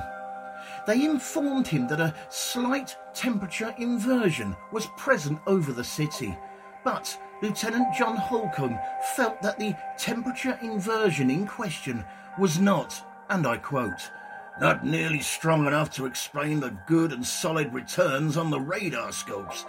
They 0.85 1.05
informed 1.05 1.67
him 1.67 1.87
that 1.87 1.99
a 1.99 2.13
slight 2.29 2.95
temperature 3.13 3.73
inversion 3.77 4.55
was 4.71 4.87
present 4.97 5.39
over 5.47 5.71
the 5.71 5.83
city, 5.83 6.37
but 6.83 7.19
Lieutenant 7.41 7.93
John 7.95 8.15
Holcomb 8.15 8.79
felt 9.15 9.41
that 9.41 9.59
the 9.59 9.75
temperature 9.97 10.57
inversion 10.61 11.29
in 11.29 11.45
question 11.45 12.03
was 12.39 12.59
not, 12.59 13.03
and 13.29 13.45
I 13.45 13.57
quote, 13.57 14.09
not 14.59 14.85
nearly 14.85 15.19
strong 15.19 15.67
enough 15.67 15.91
to 15.95 16.05
explain 16.05 16.59
the 16.59 16.75
good 16.87 17.11
and 17.11 17.25
solid 17.25 17.73
returns 17.73 18.37
on 18.37 18.49
the 18.49 18.59
radar 18.59 19.11
scopes. 19.11 19.65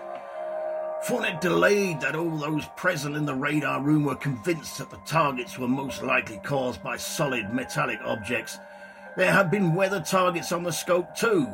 Fournette 1.04 1.40
delayed 1.40 2.00
that 2.00 2.16
all 2.16 2.36
those 2.36 2.66
present 2.76 3.16
in 3.16 3.24
the 3.24 3.34
radar 3.34 3.80
room 3.80 4.04
were 4.04 4.16
convinced 4.16 4.78
that 4.78 4.90
the 4.90 4.96
targets 5.06 5.58
were 5.58 5.68
most 5.68 6.02
likely 6.02 6.38
caused 6.38 6.82
by 6.82 6.96
solid 6.96 7.52
metallic 7.52 8.00
objects 8.04 8.58
there 9.18 9.32
had 9.32 9.50
been 9.50 9.74
weather 9.74 9.98
targets 9.98 10.52
on 10.52 10.62
the 10.62 10.70
scope 10.70 11.12
too, 11.12 11.48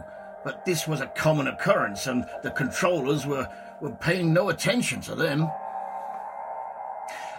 but 0.45 0.67
this 0.67 0.87
was 0.87 1.01
a 1.01 1.07
common 1.07 1.49
occurrence 1.49 2.07
and 2.07 2.27
the 2.43 2.51
controllers 2.51 3.25
were, 3.25 3.49
were 3.81 3.91
paying 3.93 4.35
no 4.35 4.51
attention 4.51 5.01
to 5.01 5.15
them. 5.15 5.49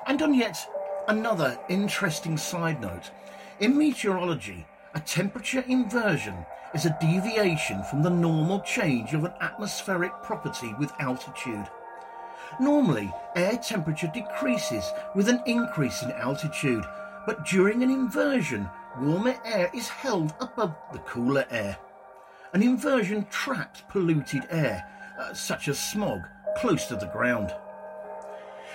And 0.07 0.19
on 0.23 0.33
yet 0.33 0.67
another 1.07 1.59
interesting 1.69 2.37
side 2.37 2.81
note, 2.81 3.11
in 3.59 3.77
meteorology, 3.77 4.65
a 4.95 4.99
temperature 4.99 5.63
inversion 5.67 6.43
is 6.73 6.87
a 6.87 6.97
deviation 6.99 7.83
from 7.83 8.01
the 8.01 8.09
normal 8.09 8.61
change 8.61 9.13
of 9.13 9.25
an 9.25 9.33
atmospheric 9.41 10.11
property 10.23 10.73
with 10.79 10.91
altitude. 10.97 11.67
Normally, 12.59 13.13
air 13.35 13.57
temperature 13.57 14.09
decreases 14.11 14.91
with 15.13 15.29
an 15.29 15.43
increase 15.45 16.01
in 16.01 16.11
altitude, 16.13 16.83
but 17.27 17.45
during 17.45 17.83
an 17.83 17.91
inversion, 17.91 18.67
warmer 18.99 19.35
air 19.43 19.69
is 19.73 19.87
held 19.87 20.33
above 20.39 20.75
the 20.91 20.99
cooler 20.99 21.45
air. 21.49 21.77
An 22.53 22.63
inversion 22.63 23.25
traps 23.29 23.83
polluted 23.89 24.47
air, 24.49 24.85
uh, 25.19 25.33
such 25.33 25.67
as 25.67 25.79
smog, 25.79 26.21
close 26.57 26.85
to 26.87 26.95
the 26.95 27.07
ground. 27.07 27.53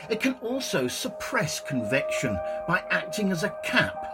It 0.08 0.20
can 0.20 0.34
also 0.34 0.88
suppress 0.88 1.60
convection 1.60 2.38
by 2.66 2.82
acting 2.90 3.32
as 3.32 3.44
a 3.44 3.54
cap. 3.64 4.06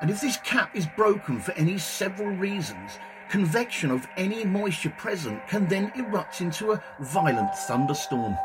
And 0.00 0.10
if 0.10 0.20
this 0.20 0.36
cap 0.38 0.74
is 0.74 0.86
broken 0.96 1.40
for 1.40 1.52
any 1.52 1.78
several 1.78 2.28
reasons, 2.28 2.98
convection 3.28 3.90
of 3.90 4.06
any 4.16 4.44
moisture 4.44 4.94
present 4.98 5.46
can 5.48 5.66
then 5.68 5.92
erupt 5.94 6.40
into 6.40 6.72
a 6.72 6.82
violent 7.00 7.54
thunderstorm 7.54 8.36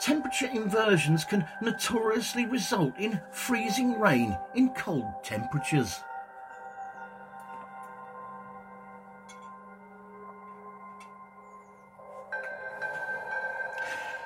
temperature 0.00 0.48
inversions 0.52 1.24
can 1.24 1.46
notoriously 1.60 2.46
result 2.46 2.92
in 2.98 3.20
freezing 3.30 3.98
rain 3.98 4.36
in 4.54 4.70
cold 4.70 5.06
temperatures. 5.22 6.00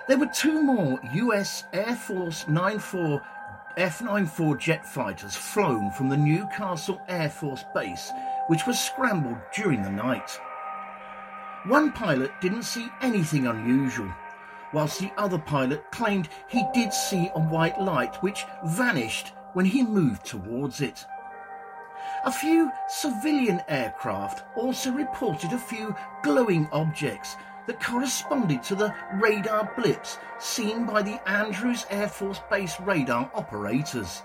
There 0.08 0.18
were 0.18 0.26
two 0.26 0.60
more 0.60 0.98
US 1.14 1.62
Air 1.72 1.94
Force 1.94 2.48
94 2.48 3.22
F-94 3.76 4.58
jet 4.58 4.84
fighters 4.84 5.36
flown 5.36 5.92
from 5.92 6.08
the 6.08 6.16
New 6.16 6.46
Castle 6.48 7.00
Air 7.08 7.30
Force 7.30 7.64
Base, 7.72 8.10
which 8.48 8.66
was 8.66 8.80
scrambled 8.80 9.38
during 9.54 9.82
the 9.82 9.90
night. 9.90 10.38
One 11.66 11.92
pilot 11.92 12.32
didn't 12.40 12.64
see 12.64 12.88
anything 13.00 13.46
unusual 13.46 14.12
whilst 14.72 15.00
the 15.00 15.12
other 15.16 15.38
pilot 15.38 15.90
claimed 15.90 16.28
he 16.48 16.64
did 16.72 16.92
see 16.92 17.30
a 17.34 17.40
white 17.40 17.80
light 17.80 18.22
which 18.22 18.44
vanished 18.64 19.32
when 19.52 19.66
he 19.66 19.82
moved 19.82 20.24
towards 20.24 20.80
it. 20.80 21.04
A 22.24 22.32
few 22.32 22.70
civilian 22.88 23.62
aircraft 23.68 24.44
also 24.56 24.92
reported 24.92 25.52
a 25.52 25.58
few 25.58 25.94
glowing 26.22 26.68
objects 26.72 27.36
that 27.66 27.80
corresponded 27.80 28.62
to 28.64 28.74
the 28.74 28.94
radar 29.14 29.72
blips 29.76 30.18
seen 30.38 30.86
by 30.86 31.02
the 31.02 31.20
Andrews 31.28 31.86
Air 31.90 32.08
Force 32.08 32.40
Base 32.50 32.78
radar 32.80 33.30
operators. 33.34 34.22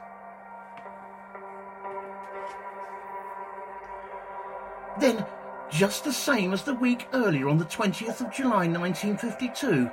Then, 5.00 5.26
just 5.70 6.04
the 6.04 6.14
same 6.14 6.54
as 6.54 6.64
the 6.64 6.74
week 6.74 7.08
earlier 7.14 7.50
on 7.50 7.58
the 7.58 7.66
20th 7.66 8.22
of 8.22 8.34
July 8.34 8.68
1952, 8.68 9.90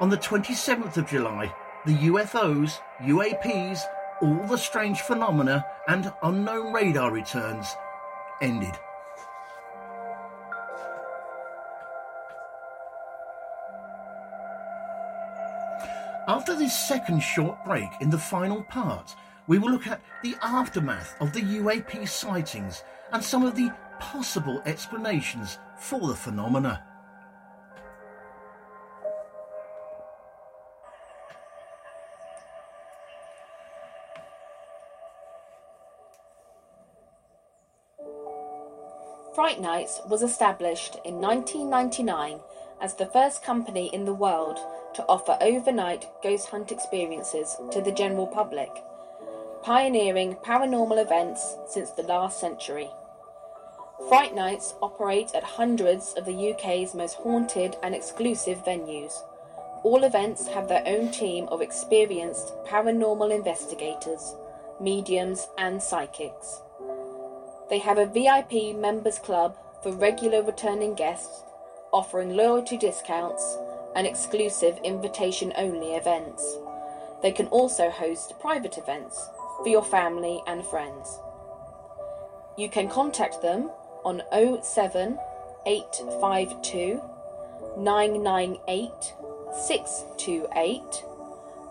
on 0.00 0.08
the 0.08 0.16
27th 0.16 0.96
of 0.96 1.06
July, 1.06 1.54
the 1.84 1.94
UFOs, 1.94 2.78
UAPs, 3.02 3.80
all 4.22 4.46
the 4.46 4.56
strange 4.56 5.02
phenomena, 5.02 5.64
and 5.88 6.10
unknown 6.22 6.72
radar 6.72 7.12
returns 7.12 7.76
ended. 8.40 8.74
After 16.26 16.54
this 16.54 16.78
second 16.78 17.20
short 17.20 17.62
break 17.64 17.90
in 18.00 18.08
the 18.08 18.18
final 18.18 18.62
part, 18.62 19.14
we 19.46 19.58
will 19.58 19.70
look 19.70 19.86
at 19.86 20.00
the 20.22 20.36
aftermath 20.42 21.14
of 21.20 21.32
the 21.32 21.42
UAP 21.42 22.08
sightings 22.08 22.84
and 23.12 23.22
some 23.22 23.44
of 23.44 23.54
the 23.54 23.70
possible 23.98 24.62
explanations 24.64 25.58
for 25.76 26.08
the 26.08 26.14
phenomena. 26.14 26.84
Fright 39.40 39.58
Nights 39.58 40.02
was 40.06 40.22
established 40.22 40.96
in 41.02 41.14
1999 41.14 42.40
as 42.78 42.92
the 42.94 43.06
first 43.06 43.42
company 43.42 43.86
in 43.86 44.04
the 44.04 44.12
world 44.12 44.58
to 44.92 45.02
offer 45.08 45.38
overnight 45.40 46.06
ghost 46.22 46.50
hunt 46.50 46.70
experiences 46.70 47.56
to 47.72 47.80
the 47.80 47.90
general 47.90 48.26
public, 48.26 48.68
pioneering 49.62 50.36
paranormal 50.44 51.00
events 51.00 51.56
since 51.66 51.88
the 51.88 52.02
last 52.02 52.38
century. 52.38 52.90
Fright 54.10 54.34
Nights 54.34 54.74
operate 54.82 55.30
at 55.34 55.42
hundreds 55.42 56.12
of 56.18 56.26
the 56.26 56.50
UK's 56.52 56.94
most 56.94 57.14
haunted 57.14 57.76
and 57.82 57.94
exclusive 57.94 58.62
venues. 58.62 59.22
All 59.84 60.04
events 60.04 60.48
have 60.48 60.68
their 60.68 60.84
own 60.84 61.12
team 61.12 61.48
of 61.48 61.62
experienced 61.62 62.52
paranormal 62.66 63.34
investigators, 63.34 64.34
mediums, 64.78 65.48
and 65.56 65.82
psychics. 65.82 66.60
They 67.70 67.78
have 67.78 67.96
a 67.98 68.06
VIP 68.06 68.76
members 68.76 69.18
club 69.20 69.56
for 69.80 69.92
regular 69.92 70.42
returning 70.42 70.94
guests, 70.94 71.44
offering 71.92 72.36
loyalty 72.36 72.76
discounts 72.76 73.56
and 73.94 74.08
exclusive 74.08 74.76
invitation 74.82 75.52
only 75.56 75.94
events. 75.94 76.58
They 77.22 77.30
can 77.30 77.46
also 77.46 77.88
host 77.88 78.40
private 78.40 78.76
events 78.76 79.28
for 79.58 79.68
your 79.68 79.84
family 79.84 80.42
and 80.48 80.66
friends. 80.66 81.20
You 82.58 82.68
can 82.68 82.88
contact 82.88 83.40
them 83.40 83.70
on 84.04 84.22
07 84.62 85.16
852 85.64 87.00
998 87.76 89.14
628 89.54 91.04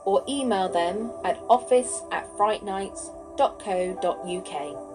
or 0.06 0.24
email 0.30 0.70
them 0.70 1.12
at 1.26 1.38
office 1.50 2.04
at 2.12 2.26
frightnights.co.uk 2.38 4.88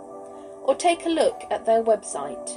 or 0.65 0.75
take 0.75 1.07
a 1.07 1.11
look 1.11 1.45
at 1.51 1.67
their 1.67 1.83
website 1.83 2.51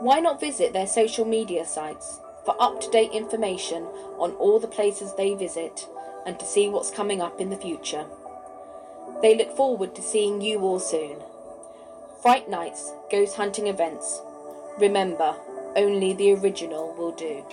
Why 0.00 0.20
not 0.20 0.40
visit 0.40 0.72
their 0.72 0.86
social 0.86 1.24
media 1.24 1.66
sites 1.66 2.20
for 2.44 2.54
up 2.62 2.80
to 2.80 2.90
date 2.90 3.10
information 3.10 3.82
on 4.18 4.30
all 4.32 4.60
the 4.60 4.68
places 4.68 5.14
they 5.14 5.34
visit 5.34 5.88
and 6.24 6.38
to 6.38 6.46
see 6.46 6.68
what's 6.68 6.90
coming 6.90 7.20
up 7.20 7.40
in 7.40 7.50
the 7.50 7.56
future? 7.56 8.06
They 9.22 9.36
look 9.36 9.56
forward 9.56 9.96
to 9.96 10.02
seeing 10.02 10.40
you 10.40 10.60
all 10.60 10.78
soon. 10.78 11.16
Fright 12.22 12.48
Nights 12.48 12.92
Ghost 13.10 13.36
Hunting 13.36 13.66
Events. 13.66 14.20
Remember, 14.78 15.34
only 15.74 16.12
the 16.12 16.32
original 16.34 16.94
will 16.94 17.12
do. 17.12 17.44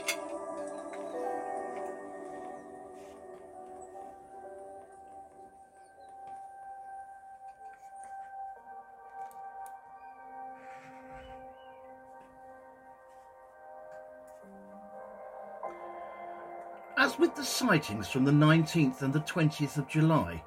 As 17.05 17.19
with 17.19 17.35
the 17.35 17.45
sightings 17.45 18.07
from 18.07 18.25
the 18.25 18.31
19th 18.31 19.03
and 19.03 19.13
the 19.13 19.19
20th 19.19 19.77
of 19.77 19.87
July, 19.87 20.43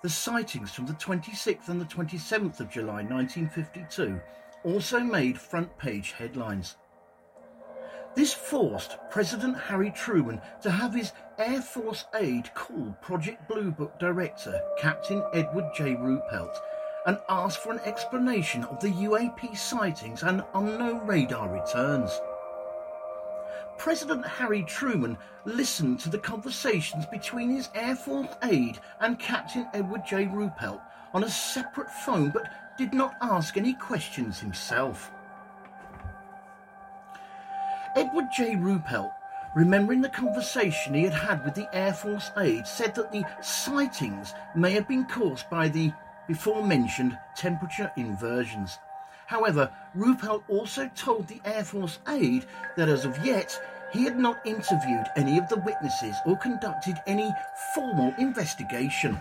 the 0.00 0.08
sightings 0.08 0.70
from 0.70 0.86
the 0.86 0.94
26th 0.94 1.68
and 1.68 1.78
the 1.78 1.84
27th 1.84 2.60
of 2.60 2.70
July 2.70 3.02
1952 3.02 4.18
also 4.64 5.00
made 5.00 5.38
front 5.38 5.76
page 5.76 6.12
headlines. 6.12 6.78
This 8.14 8.32
forced 8.32 8.96
President 9.10 9.58
Harry 9.58 9.90
Truman 9.90 10.40
to 10.62 10.70
have 10.70 10.94
his 10.94 11.12
Air 11.38 11.60
Force 11.60 12.06
aide 12.14 12.54
call 12.54 12.96
Project 13.02 13.46
Blue 13.46 13.70
Book 13.70 13.98
director 13.98 14.58
Captain 14.78 15.22
Edward 15.34 15.74
J. 15.76 15.94
Ruppelt 15.94 16.56
and 17.04 17.18
ask 17.28 17.60
for 17.60 17.72
an 17.72 17.80
explanation 17.80 18.64
of 18.64 18.80
the 18.80 18.88
UAP 18.88 19.54
sightings 19.58 20.22
and 20.22 20.42
unknown 20.54 21.06
radar 21.06 21.52
returns. 21.52 22.18
President 23.78 24.26
Harry 24.26 24.64
Truman 24.64 25.16
listened 25.44 26.00
to 26.00 26.08
the 26.10 26.18
conversations 26.18 27.06
between 27.06 27.50
his 27.50 27.68
Air 27.76 27.94
Force 27.94 28.28
aide 28.42 28.80
and 29.00 29.18
Captain 29.20 29.68
Edward 29.72 30.02
J. 30.04 30.26
Ruppelt 30.26 30.80
on 31.14 31.22
a 31.22 31.30
separate 31.30 31.90
phone 31.90 32.30
but 32.30 32.76
did 32.76 32.92
not 32.92 33.14
ask 33.22 33.56
any 33.56 33.74
questions 33.74 34.40
himself. 34.40 35.12
Edward 37.94 38.26
J. 38.36 38.56
Ruppelt, 38.56 39.12
remembering 39.54 40.00
the 40.00 40.08
conversation 40.08 40.94
he 40.94 41.04
had 41.04 41.14
had 41.14 41.44
with 41.44 41.54
the 41.54 41.68
Air 41.72 41.92
Force 41.92 42.32
aide, 42.36 42.66
said 42.66 42.96
that 42.96 43.12
the 43.12 43.24
sightings 43.40 44.34
may 44.56 44.72
have 44.72 44.88
been 44.88 45.04
caused 45.04 45.48
by 45.48 45.68
the 45.68 45.92
before 46.26 46.66
mentioned 46.66 47.16
temperature 47.36 47.90
inversions. 47.96 48.78
However, 49.28 49.70
Ruppelt 49.94 50.42
also 50.48 50.90
told 50.94 51.28
the 51.28 51.42
Air 51.44 51.62
Force 51.62 51.98
aide 52.08 52.46
that 52.78 52.88
as 52.88 53.04
of 53.04 53.22
yet 53.22 53.60
he 53.92 54.04
had 54.04 54.18
not 54.18 54.40
interviewed 54.46 55.04
any 55.16 55.36
of 55.36 55.50
the 55.50 55.58
witnesses 55.66 56.16
or 56.24 56.38
conducted 56.38 56.96
any 57.06 57.30
formal 57.74 58.14
investigation. 58.18 59.20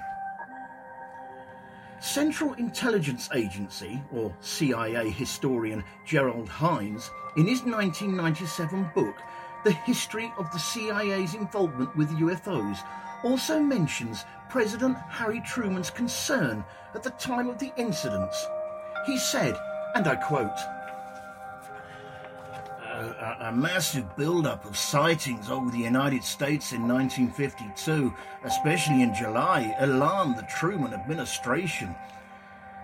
Central 1.99 2.53
Intelligence 2.53 3.29
Agency, 3.33 4.01
or 4.13 4.33
CIA 4.39 5.09
historian 5.09 5.83
Gerald 6.05 6.47
Haines, 6.47 7.11
in 7.35 7.45
his 7.45 7.63
1997 7.63 8.91
book, 8.95 9.17
The 9.65 9.73
History 9.73 10.31
of 10.37 10.49
the 10.53 10.59
CIA's 10.59 11.33
Involvement 11.33 11.93
with 11.97 12.11
UFOs, 12.11 12.79
also 13.25 13.59
mentions 13.59 14.23
President 14.47 14.97
Harry 15.09 15.41
Truman's 15.41 15.89
concern 15.89 16.63
at 16.95 17.03
the 17.03 17.09
time 17.09 17.49
of 17.49 17.59
the 17.59 17.73
incidents. 17.75 18.47
He 19.05 19.17
said, 19.17 19.57
and 19.97 20.07
I 20.07 20.15
quote, 20.15 20.60
a, 22.83 23.47
a, 23.47 23.51
massive 23.51 24.15
build-up 24.15 24.63
of 24.65 24.77
sightings 24.77 25.49
over 25.49 25.71
the 25.71 25.79
United 25.79 26.23
States 26.23 26.71
in 26.71 26.88
1952, 26.88 28.13
especially 28.43 29.01
in 29.01 29.15
July, 29.15 29.75
alarmed 29.79 30.38
the 30.38 30.43
Truman 30.43 30.93
administration. 30.93 31.95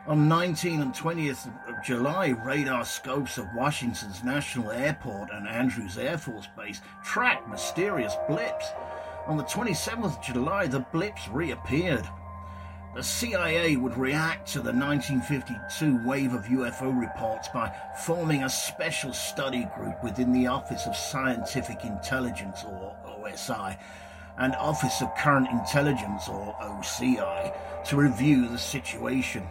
On 0.07 0.27
19 0.27 0.81
and 0.81 0.91
20th 0.91 1.45
of 1.67 1.85
July, 1.85 2.29
radar 2.29 2.83
scopes 2.83 3.37
of 3.37 3.45
Washington's 3.55 4.23
National 4.23 4.71
Airport 4.71 5.29
and 5.31 5.47
Andrews 5.47 5.99
Air 5.99 6.17
Force 6.17 6.47
Base 6.57 6.81
tracked 7.03 7.47
mysterious 7.47 8.15
blips. 8.27 8.65
On 9.27 9.37
the 9.37 9.43
27th 9.43 10.17
of 10.17 10.21
July, 10.21 10.65
the 10.65 10.79
blips 10.91 11.27
reappeared. 11.29 12.07
The 12.93 13.01
CIA 13.01 13.75
would 13.75 13.97
react 13.97 14.47
to 14.49 14.59
the 14.59 14.71
1952 14.71 16.07
wave 16.07 16.31
of 16.35 16.45
UFO 16.45 16.95
reports 16.95 17.47
by 17.47 17.75
forming 18.05 18.43
a 18.43 18.49
special 18.49 19.11
study 19.13 19.67
group 19.75 20.03
within 20.03 20.31
the 20.31 20.45
Office 20.45 20.85
of 20.85 20.95
Scientific 20.95 21.85
Intelligence, 21.85 22.63
or 22.63 22.95
OSI, 23.07 23.79
and 24.37 24.55
Office 24.57 25.01
of 25.01 25.15
Current 25.15 25.49
Intelligence, 25.49 26.27
or 26.29 26.53
OCI, 26.61 27.83
to 27.85 27.97
review 27.97 28.47
the 28.47 28.59
situation. 28.59 29.47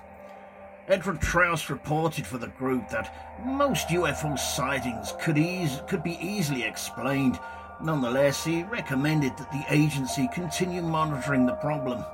Edward 0.86 1.20
Traust 1.20 1.68
reported 1.68 2.24
for 2.24 2.38
the 2.38 2.46
group 2.46 2.88
that 2.90 3.42
most 3.44 3.88
UFO 3.88 4.38
sightings 4.38 5.14
could, 5.20 5.36
eas- 5.36 5.82
could 5.88 6.04
be 6.04 6.16
easily 6.20 6.62
explained. 6.62 7.40
Nonetheless, 7.82 8.44
he 8.44 8.62
recommended 8.62 9.36
that 9.36 9.50
the 9.50 9.64
agency 9.68 10.28
continue 10.32 10.82
monitoring 10.82 11.44
the 11.44 11.54
problem. 11.54 12.04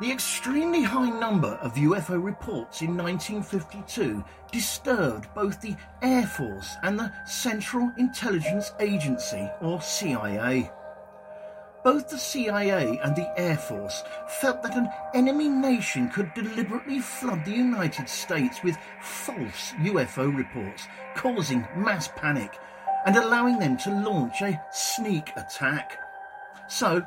The 0.00 0.10
extremely 0.10 0.82
high 0.82 1.08
number 1.08 1.56
of 1.62 1.74
UFO 1.74 2.22
reports 2.22 2.82
in 2.82 2.96
1952 2.96 4.24
disturbed 4.50 5.28
both 5.36 5.60
the 5.60 5.76
Air 6.02 6.26
Force 6.26 6.74
and 6.82 6.98
the 6.98 7.12
Central 7.26 7.92
Intelligence 7.96 8.72
Agency, 8.80 9.48
or 9.60 9.80
CIA. 9.80 10.68
Both 11.84 12.08
the 12.08 12.18
CIA 12.18 12.98
and 13.04 13.14
the 13.14 13.32
Air 13.38 13.56
Force 13.56 14.02
felt 14.40 14.64
that 14.64 14.76
an 14.76 14.88
enemy 15.14 15.48
nation 15.48 16.08
could 16.08 16.34
deliberately 16.34 16.98
flood 16.98 17.44
the 17.44 17.52
United 17.52 18.08
States 18.08 18.64
with 18.64 18.76
false 19.00 19.72
UFO 19.78 20.36
reports, 20.36 20.88
causing 21.14 21.68
mass 21.76 22.08
panic 22.16 22.58
and 23.06 23.16
allowing 23.16 23.60
them 23.60 23.76
to 23.76 23.90
launch 23.90 24.42
a 24.42 24.60
sneak 24.72 25.30
attack. 25.36 25.98
So, 26.66 27.06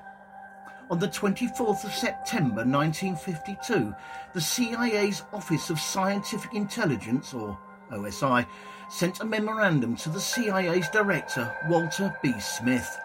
on 0.89 0.99
the 0.99 1.07
24th 1.07 1.83
of 1.83 1.93
September 1.93 2.63
1952, 2.63 3.93
the 4.33 4.41
CIA's 4.41 5.23
Office 5.33 5.69
of 5.69 5.79
Scientific 5.79 6.53
Intelligence, 6.53 7.33
or 7.33 7.57
OSI, 7.91 8.45
sent 8.89 9.19
a 9.19 9.25
memorandum 9.25 9.95
to 9.97 10.09
the 10.09 10.19
CIA's 10.19 10.87
director, 10.89 11.53
Walter 11.67 12.15
B. 12.23 12.33
Smith. 12.39 12.97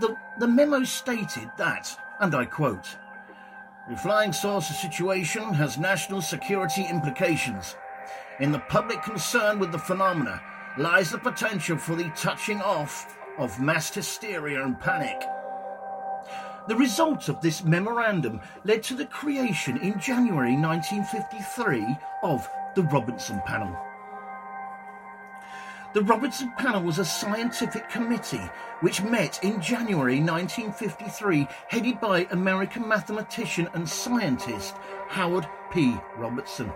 The, 0.00 0.16
the 0.38 0.48
memo 0.48 0.84
stated 0.84 1.50
that, 1.56 1.88
and 2.20 2.34
I 2.34 2.44
quote, 2.44 2.96
the 3.88 3.96
flying 3.96 4.32
saucer 4.32 4.74
situation 4.74 5.54
has 5.54 5.78
national 5.78 6.22
security 6.22 6.84
implications. 6.84 7.74
In 8.38 8.52
the 8.52 8.60
public 8.60 9.02
concern 9.02 9.58
with 9.58 9.72
the 9.72 9.78
phenomena 9.78 10.40
lies 10.78 11.10
the 11.10 11.18
potential 11.18 11.78
for 11.78 11.96
the 11.96 12.10
touching 12.10 12.60
off 12.60 13.18
of 13.38 13.60
mass 13.60 13.92
hysteria 13.92 14.62
and 14.62 14.78
panic. 14.78 15.22
The 16.68 16.76
result 16.76 17.28
of 17.28 17.40
this 17.40 17.64
memorandum 17.64 18.40
led 18.64 18.84
to 18.84 18.94
the 18.94 19.06
creation 19.06 19.78
in 19.78 19.98
January 19.98 20.56
1953 20.56 21.98
of 22.22 22.48
the 22.76 22.82
Robertson 22.84 23.42
Panel. 23.44 23.76
The 25.92 26.02
Robertson 26.02 26.52
Panel 26.56 26.82
was 26.82 27.00
a 27.00 27.04
scientific 27.04 27.90
committee 27.90 28.48
which 28.80 29.02
met 29.02 29.42
in 29.42 29.60
January 29.60 30.20
1953, 30.20 31.48
headed 31.68 32.00
by 32.00 32.28
American 32.30 32.86
mathematician 32.86 33.68
and 33.74 33.86
scientist 33.86 34.76
Howard 35.08 35.46
P. 35.72 35.96
Robertson. 36.16 36.72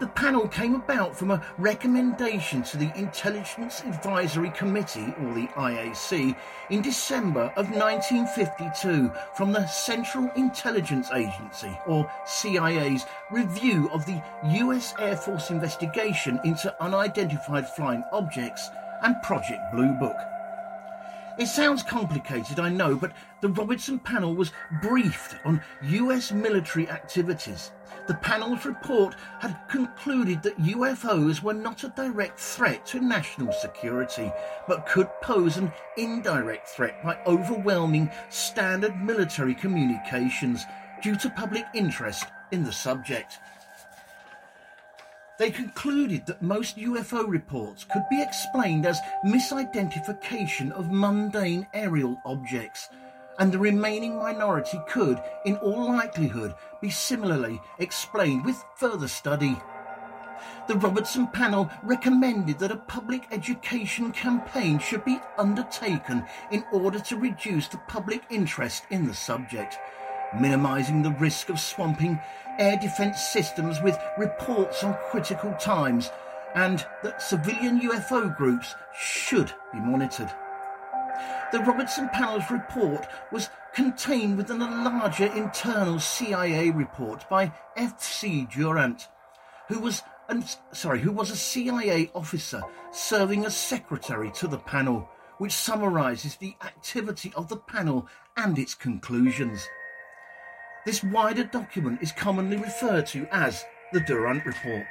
The 0.00 0.08
panel 0.08 0.48
came 0.48 0.74
about 0.74 1.16
from 1.16 1.30
a 1.30 1.40
recommendation 1.56 2.64
to 2.64 2.76
the 2.76 2.90
Intelligence 2.96 3.80
Advisory 3.82 4.50
Committee, 4.50 5.14
or 5.20 5.34
the 5.34 5.46
IAC, 5.54 6.36
in 6.70 6.82
December 6.82 7.52
of 7.56 7.70
1952 7.70 9.12
from 9.36 9.52
the 9.52 9.64
Central 9.68 10.28
Intelligence 10.34 11.12
Agency, 11.12 11.78
or 11.86 12.10
CIA's, 12.26 13.06
review 13.30 13.88
of 13.92 14.04
the 14.04 14.20
US 14.42 14.94
Air 14.98 15.16
Force 15.16 15.50
investigation 15.50 16.40
into 16.44 16.74
unidentified 16.82 17.68
flying 17.68 18.02
objects 18.10 18.70
and 19.04 19.22
Project 19.22 19.62
Blue 19.72 19.92
Book. 19.92 20.16
It 21.36 21.46
sounds 21.46 21.82
complicated, 21.82 22.60
I 22.60 22.68
know, 22.68 22.94
but 22.94 23.12
the 23.40 23.48
Robertson 23.48 23.98
panel 23.98 24.36
was 24.36 24.52
briefed 24.80 25.34
on 25.44 25.60
US 25.82 26.30
military 26.30 26.88
activities. 26.88 27.72
The 28.06 28.14
panel's 28.14 28.64
report 28.64 29.16
had 29.40 29.58
concluded 29.68 30.44
that 30.44 30.60
UFOs 30.62 31.42
were 31.42 31.54
not 31.54 31.82
a 31.82 31.88
direct 31.88 32.38
threat 32.38 32.86
to 32.86 33.00
national 33.00 33.52
security, 33.52 34.32
but 34.68 34.86
could 34.86 35.08
pose 35.22 35.56
an 35.56 35.72
indirect 35.96 36.68
threat 36.68 37.02
by 37.02 37.18
overwhelming 37.26 38.10
standard 38.30 38.96
military 39.02 39.54
communications 39.54 40.64
due 41.02 41.16
to 41.16 41.30
public 41.30 41.64
interest 41.74 42.26
in 42.52 42.62
the 42.62 42.72
subject. 42.72 43.40
They 45.36 45.50
concluded 45.50 46.26
that 46.26 46.42
most 46.42 46.76
UFO 46.76 47.26
reports 47.26 47.84
could 47.92 48.04
be 48.08 48.22
explained 48.22 48.86
as 48.86 49.00
misidentification 49.26 50.70
of 50.70 50.92
mundane 50.92 51.66
aerial 51.74 52.20
objects, 52.24 52.88
and 53.40 53.50
the 53.50 53.58
remaining 53.58 54.16
minority 54.16 54.80
could, 54.88 55.20
in 55.44 55.56
all 55.56 55.88
likelihood, 55.88 56.54
be 56.80 56.88
similarly 56.88 57.60
explained 57.80 58.44
with 58.44 58.64
further 58.76 59.08
study. 59.08 59.60
The 60.68 60.76
Robertson 60.76 61.26
panel 61.26 61.68
recommended 61.82 62.60
that 62.60 62.70
a 62.70 62.76
public 62.76 63.26
education 63.32 64.12
campaign 64.12 64.78
should 64.78 65.04
be 65.04 65.18
undertaken 65.36 66.24
in 66.52 66.64
order 66.72 67.00
to 67.00 67.16
reduce 67.16 67.66
the 67.66 67.78
public 67.88 68.22
interest 68.30 68.84
in 68.90 69.04
the 69.06 69.14
subject 69.14 69.78
minimising 70.40 71.02
the 71.02 71.10
risk 71.12 71.48
of 71.48 71.60
swamping 71.60 72.20
air 72.58 72.76
defence 72.76 73.20
systems 73.20 73.80
with 73.82 73.98
reports 74.18 74.84
on 74.84 74.96
critical 75.10 75.52
times, 75.54 76.10
and 76.54 76.86
that 77.02 77.20
civilian 77.20 77.80
UFO 77.80 78.36
groups 78.36 78.74
should 78.96 79.52
be 79.72 79.80
monitored. 79.80 80.30
The 81.52 81.60
Robertson 81.60 82.08
Panel's 82.08 82.50
report 82.50 83.06
was 83.30 83.48
contained 83.74 84.36
within 84.36 84.62
a 84.62 84.88
larger 84.88 85.26
internal 85.26 86.00
CIA 86.00 86.70
report 86.70 87.28
by 87.28 87.52
F.C. 87.76 88.48
Durant, 88.52 89.08
who 89.68 89.80
was 89.80 90.02
sorry, 90.72 91.00
who 91.00 91.12
was 91.12 91.30
a 91.30 91.36
CIA 91.36 92.10
officer 92.14 92.62
serving 92.92 93.44
as 93.44 93.56
secretary 93.56 94.30
to 94.32 94.48
the 94.48 94.58
panel, 94.58 95.08
which 95.38 95.52
summarises 95.52 96.36
the 96.36 96.54
activity 96.64 97.32
of 97.36 97.48
the 97.48 97.56
panel 97.56 98.08
and 98.36 98.58
its 98.58 98.74
conclusions. 98.74 99.68
This 100.84 101.02
wider 101.02 101.44
document 101.44 102.02
is 102.02 102.12
commonly 102.12 102.58
referred 102.58 103.06
to 103.06 103.26
as 103.32 103.64
the 103.94 104.00
Durant 104.00 104.44
Report. 104.44 104.84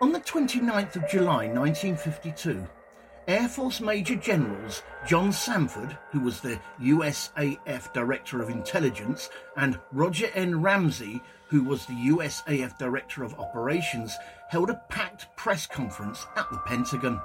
On 0.00 0.10
the 0.10 0.18
29th 0.20 0.96
of 0.96 1.08
July 1.08 1.46
1952, 1.46 2.66
Air 3.28 3.48
Force 3.48 3.80
Major 3.80 4.16
Generals 4.16 4.82
John 5.06 5.30
Samford, 5.30 5.96
who 6.10 6.20
was 6.20 6.40
the 6.40 6.58
USAF 6.80 7.92
Director 7.92 8.42
of 8.42 8.48
Intelligence, 8.48 9.30
and 9.56 9.78
Roger 9.92 10.28
N. 10.34 10.60
Ramsey, 10.60 11.22
who 11.46 11.62
was 11.62 11.86
the 11.86 11.92
USAF 11.92 12.76
Director 12.76 13.22
of 13.22 13.38
Operations, 13.38 14.16
held 14.48 14.70
a 14.70 14.82
packed 14.88 15.26
press 15.36 15.64
conference 15.64 16.26
at 16.36 16.50
the 16.50 16.58
Pentagon. 16.66 17.20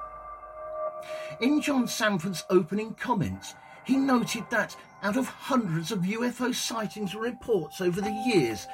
In 1.41 1.61
John 1.61 1.85
Samford's 1.85 2.43
opening 2.49 2.93
comments, 2.93 3.55
he 3.83 3.97
noted 3.97 4.43
that 4.49 4.75
out 5.01 5.17
of 5.17 5.27
hundreds 5.27 5.91
of 5.91 5.99
UFO 5.99 6.53
sightings 6.53 7.13
and 7.13 7.21
reports 7.21 7.81
over 7.81 7.99
the 7.99 8.11
years, 8.11 8.67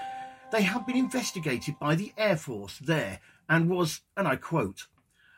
they 0.51 0.61
have 0.63 0.85
been 0.85 0.97
investigated 0.97 1.79
by 1.79 1.95
the 1.95 2.13
Air 2.17 2.37
Force 2.37 2.79
there 2.79 3.19
and 3.47 3.69
was, 3.69 4.01
and 4.15 4.27
I 4.27 4.35
quote, 4.35 4.87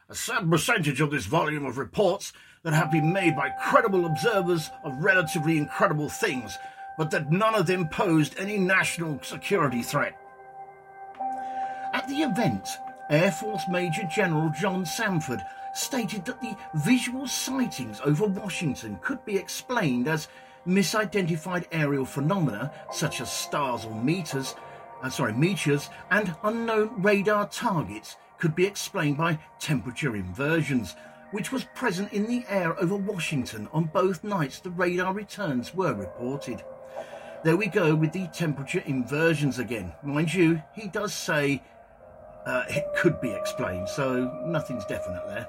a 0.09 0.15
sad 0.15 0.49
percentage 0.49 0.99
of 0.99 1.11
this 1.11 1.25
volume 1.25 1.65
of 1.65 1.77
reports 1.77 2.33
that 2.63 2.73
have 2.73 2.91
been 2.91 3.13
made 3.13 3.35
by 3.35 3.49
credible 3.49 4.05
observers 4.05 4.69
of 4.83 5.03
relatively 5.03 5.57
incredible 5.57 6.09
things, 6.09 6.57
but 6.97 7.11
that 7.11 7.31
none 7.31 7.55
of 7.55 7.65
them 7.65 7.87
posed 7.87 8.37
any 8.37 8.57
national 8.57 9.21
security 9.23 9.81
threat. 9.81 10.17
At 11.93 12.07
the 12.07 12.21
event, 12.21 12.67
Air 13.09 13.31
Force 13.31 13.63
Major 13.69 14.03
General 14.13 14.51
John 14.59 14.85
Samford 14.85 15.41
stated 15.73 16.25
that 16.25 16.41
the 16.41 16.55
visual 16.75 17.27
sightings 17.27 18.01
over 18.03 18.25
Washington 18.25 18.99
could 19.01 19.23
be 19.25 19.37
explained 19.37 20.07
as 20.07 20.27
misidentified 20.67 21.65
aerial 21.71 22.05
phenomena 22.05 22.71
such 22.91 23.21
as 23.21 23.31
stars 23.31 23.85
or 23.85 23.95
meters, 23.95 24.55
uh, 25.01 25.09
sorry, 25.09 25.33
meteors, 25.33 25.89
and 26.11 26.35
unknown 26.43 27.01
radar 27.01 27.47
targets 27.47 28.17
could 28.37 28.55
be 28.55 28.65
explained 28.65 29.17
by 29.17 29.39
temperature 29.59 30.15
inversions, 30.15 30.95
which 31.31 31.51
was 31.51 31.63
present 31.75 32.11
in 32.11 32.25
the 32.27 32.43
air 32.49 32.79
over 32.79 32.95
Washington 32.95 33.67
on 33.71 33.85
both 33.85 34.23
nights 34.23 34.59
the 34.59 34.69
radar 34.69 35.13
returns 35.13 35.73
were 35.73 35.93
reported. 35.93 36.63
There 37.43 37.57
we 37.57 37.67
go 37.67 37.95
with 37.95 38.11
the 38.11 38.27
temperature 38.27 38.83
inversions 38.85 39.57
again. 39.57 39.93
Mind 40.03 40.33
you, 40.33 40.61
he 40.75 40.87
does 40.87 41.13
say 41.13 41.63
uh, 42.45 42.65
it 42.69 42.85
could 42.95 43.19
be 43.21 43.31
explained, 43.31 43.89
so 43.89 44.41
nothing's 44.45 44.85
definite 44.85 45.25
there. 45.27 45.47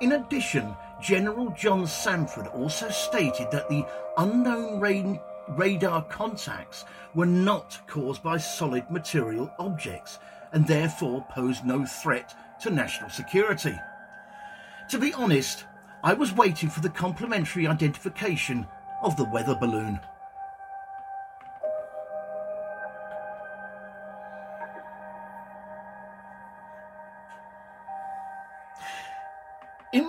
In 0.00 0.12
addition, 0.12 0.76
General 1.00 1.48
John 1.50 1.84
Samford 1.84 2.54
also 2.54 2.90
stated 2.90 3.50
that 3.50 3.68
the 3.70 3.86
unknown 4.18 4.78
rain, 4.78 5.20
radar 5.48 6.02
contacts 6.04 6.84
were 7.14 7.26
not 7.26 7.80
caused 7.86 8.22
by 8.22 8.36
solid 8.36 8.90
material 8.90 9.50
objects 9.58 10.18
and 10.52 10.66
therefore 10.66 11.24
posed 11.30 11.64
no 11.64 11.86
threat 11.86 12.34
to 12.60 12.70
national 12.70 13.08
security. 13.08 13.74
To 14.90 14.98
be 14.98 15.14
honest, 15.14 15.64
I 16.04 16.12
was 16.12 16.32
waiting 16.32 16.68
for 16.68 16.80
the 16.80 16.90
complimentary 16.90 17.66
identification 17.66 18.66
of 19.02 19.16
the 19.16 19.24
weather 19.24 19.54
balloon. 19.54 19.98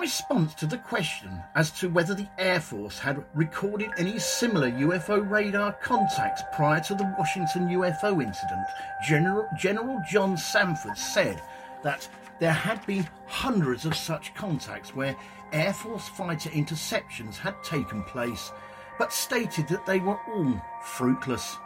Response 0.07 0.53
to 0.53 0.65
the 0.65 0.77
question 0.77 1.43
as 1.55 1.69
to 1.69 1.89
whether 1.89 2.13
the 2.13 2.29
Air 2.37 2.61
Force 2.61 2.97
had 2.97 3.25
recorded 3.33 3.89
any 3.97 4.17
similar 4.17 4.71
UFO 4.71 5.29
radar 5.29 5.73
contacts 5.73 6.43
prior 6.53 6.79
to 6.79 6.95
the 6.95 7.13
Washington 7.19 7.67
UFO 7.67 8.23
incident, 8.23 8.65
General, 9.05 9.45
General 9.59 10.01
John 10.09 10.37
Samford 10.37 10.97
said 10.97 11.41
that 11.83 12.07
there 12.39 12.53
had 12.53 12.85
been 12.85 13.05
hundreds 13.25 13.83
of 13.83 13.97
such 13.97 14.33
contacts 14.33 14.95
where 14.95 15.13
Air 15.51 15.73
Force 15.73 16.07
fighter 16.07 16.51
interceptions 16.51 17.35
had 17.35 17.61
taken 17.61 18.01
place, 18.03 18.53
but 18.97 19.11
stated 19.11 19.67
that 19.67 19.85
they 19.85 19.99
were 19.99 20.19
all 20.29 20.61
fruitless. 20.83 21.57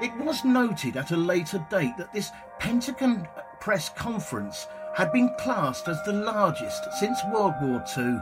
It 0.00 0.16
was 0.16 0.46
noted 0.46 0.96
at 0.96 1.10
a 1.10 1.16
later 1.16 1.62
date 1.68 1.98
that 1.98 2.14
this 2.14 2.30
Pentagon 2.58 3.28
press 3.60 3.90
conference 3.90 4.66
had 4.98 5.12
been 5.12 5.32
classed 5.38 5.86
as 5.86 6.02
the 6.02 6.12
largest 6.12 6.92
since 6.98 7.20
World 7.32 7.54
War 7.62 7.84
II, 7.96 8.18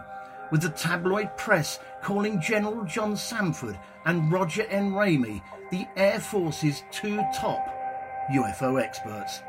with 0.51 0.61
the 0.61 0.69
tabloid 0.69 1.35
press 1.39 1.79
calling 2.03 2.39
General 2.39 2.85
John 2.85 3.15
Samford 3.15 3.81
and 4.05 4.31
Roger 4.31 4.65
N. 4.65 4.93
Ramey 4.93 5.41
the 5.71 5.87
Air 5.97 6.21
Force's 6.21 6.85
two 6.93 7.17
top 7.35 7.67
UFO 8.31 8.79
experts. 8.79 9.41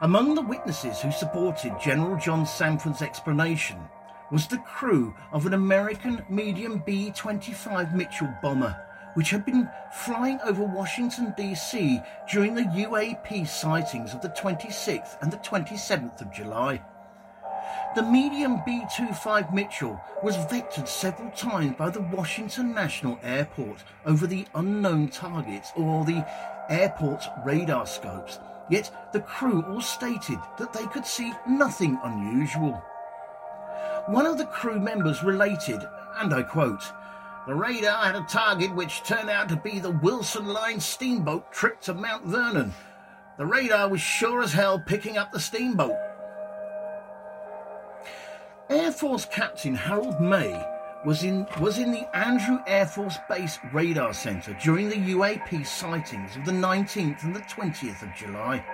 Among 0.00 0.34
the 0.34 0.42
witnesses 0.42 1.00
who 1.00 1.12
supported 1.12 1.78
General 1.80 2.18
John 2.18 2.44
Samford's 2.44 3.00
explanation 3.00 3.78
was 4.30 4.46
the 4.46 4.58
crew 4.58 5.14
of 5.32 5.46
an 5.46 5.54
American 5.54 6.22
medium 6.28 6.82
B 6.84 7.10
25 7.14 7.94
Mitchell 7.94 8.32
bomber, 8.42 8.76
which 9.14 9.30
had 9.30 9.44
been 9.44 9.68
flying 9.92 10.38
over 10.44 10.62
Washington, 10.62 11.32
D.C. 11.36 12.00
during 12.30 12.54
the 12.54 12.62
UAP 12.62 13.48
sightings 13.48 14.12
of 14.12 14.20
the 14.20 14.28
26th 14.30 15.20
and 15.22 15.32
the 15.32 15.38
27th 15.38 16.20
of 16.20 16.32
July. 16.32 16.82
The 17.94 18.02
medium 18.02 18.60
B 18.66 18.84
25 18.96 19.54
Mitchell 19.54 20.00
was 20.22 20.36
vectored 20.36 20.86
several 20.86 21.30
times 21.30 21.74
by 21.76 21.88
the 21.88 22.02
Washington 22.02 22.74
National 22.74 23.18
Airport 23.22 23.82
over 24.04 24.26
the 24.26 24.46
unknown 24.54 25.08
targets 25.08 25.72
or 25.74 26.04
the 26.04 26.24
airport's 26.68 27.26
radar 27.46 27.86
scopes, 27.86 28.38
yet 28.68 29.10
the 29.12 29.20
crew 29.20 29.62
all 29.62 29.80
stated 29.80 30.38
that 30.58 30.74
they 30.74 30.86
could 30.86 31.06
see 31.06 31.32
nothing 31.48 31.98
unusual. 32.04 32.82
One 34.08 34.24
of 34.24 34.38
the 34.38 34.46
crew 34.46 34.80
members 34.80 35.22
related, 35.22 35.86
and 36.16 36.32
I 36.32 36.42
quote, 36.42 36.82
the 37.46 37.54
radar 37.54 38.06
had 38.06 38.16
a 38.16 38.24
target 38.24 38.74
which 38.74 39.02
turned 39.02 39.28
out 39.28 39.50
to 39.50 39.56
be 39.56 39.80
the 39.80 39.90
Wilson 39.90 40.46
Line 40.46 40.80
steamboat 40.80 41.52
trip 41.52 41.82
to 41.82 41.92
Mount 41.92 42.24
Vernon. 42.24 42.72
The 43.36 43.44
radar 43.44 43.86
was 43.90 44.00
sure 44.00 44.42
as 44.42 44.54
hell 44.54 44.82
picking 44.86 45.18
up 45.18 45.30
the 45.30 45.38
steamboat. 45.38 45.94
Air 48.70 48.92
Force 48.92 49.26
Captain 49.26 49.74
Harold 49.74 50.22
May 50.22 50.58
was 51.04 51.22
in, 51.22 51.46
was 51.60 51.78
in 51.78 51.92
the 51.92 52.08
Andrews 52.16 52.60
Air 52.66 52.86
Force 52.86 53.18
Base 53.28 53.58
Radar 53.74 54.14
Center 54.14 54.56
during 54.64 54.88
the 54.88 55.12
UAP 55.12 55.66
sightings 55.66 56.34
of 56.34 56.46
the 56.46 56.52
19th 56.52 57.24
and 57.24 57.36
the 57.36 57.40
20th 57.40 58.00
of 58.00 58.14
July. 58.16 58.64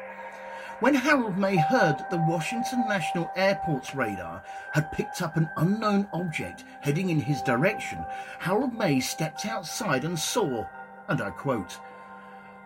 When 0.81 0.95
Harold 0.95 1.39
May 1.39 1.57
heard 1.57 1.99
that 1.99 2.11
the 2.11 2.25
Washington 2.29 2.85
National 2.89 3.31
Airport's 3.37 3.95
radar 3.95 4.43
had 4.73 4.91
picked 4.91 5.23
up 5.23 5.37
an 5.37 5.49
unknown 5.57 6.09
object 6.13 6.65
heading 6.81 7.11
in 7.11 7.21
his 7.21 7.43
direction, 7.43 8.05
Harold 8.41 8.77
May 8.77 8.99
stepped 8.99 9.47
outside 9.47 10.05
and 10.05 10.19
saw, 10.19 10.67
and 11.07 11.23
I 11.23 11.31
quote, 11.31 11.79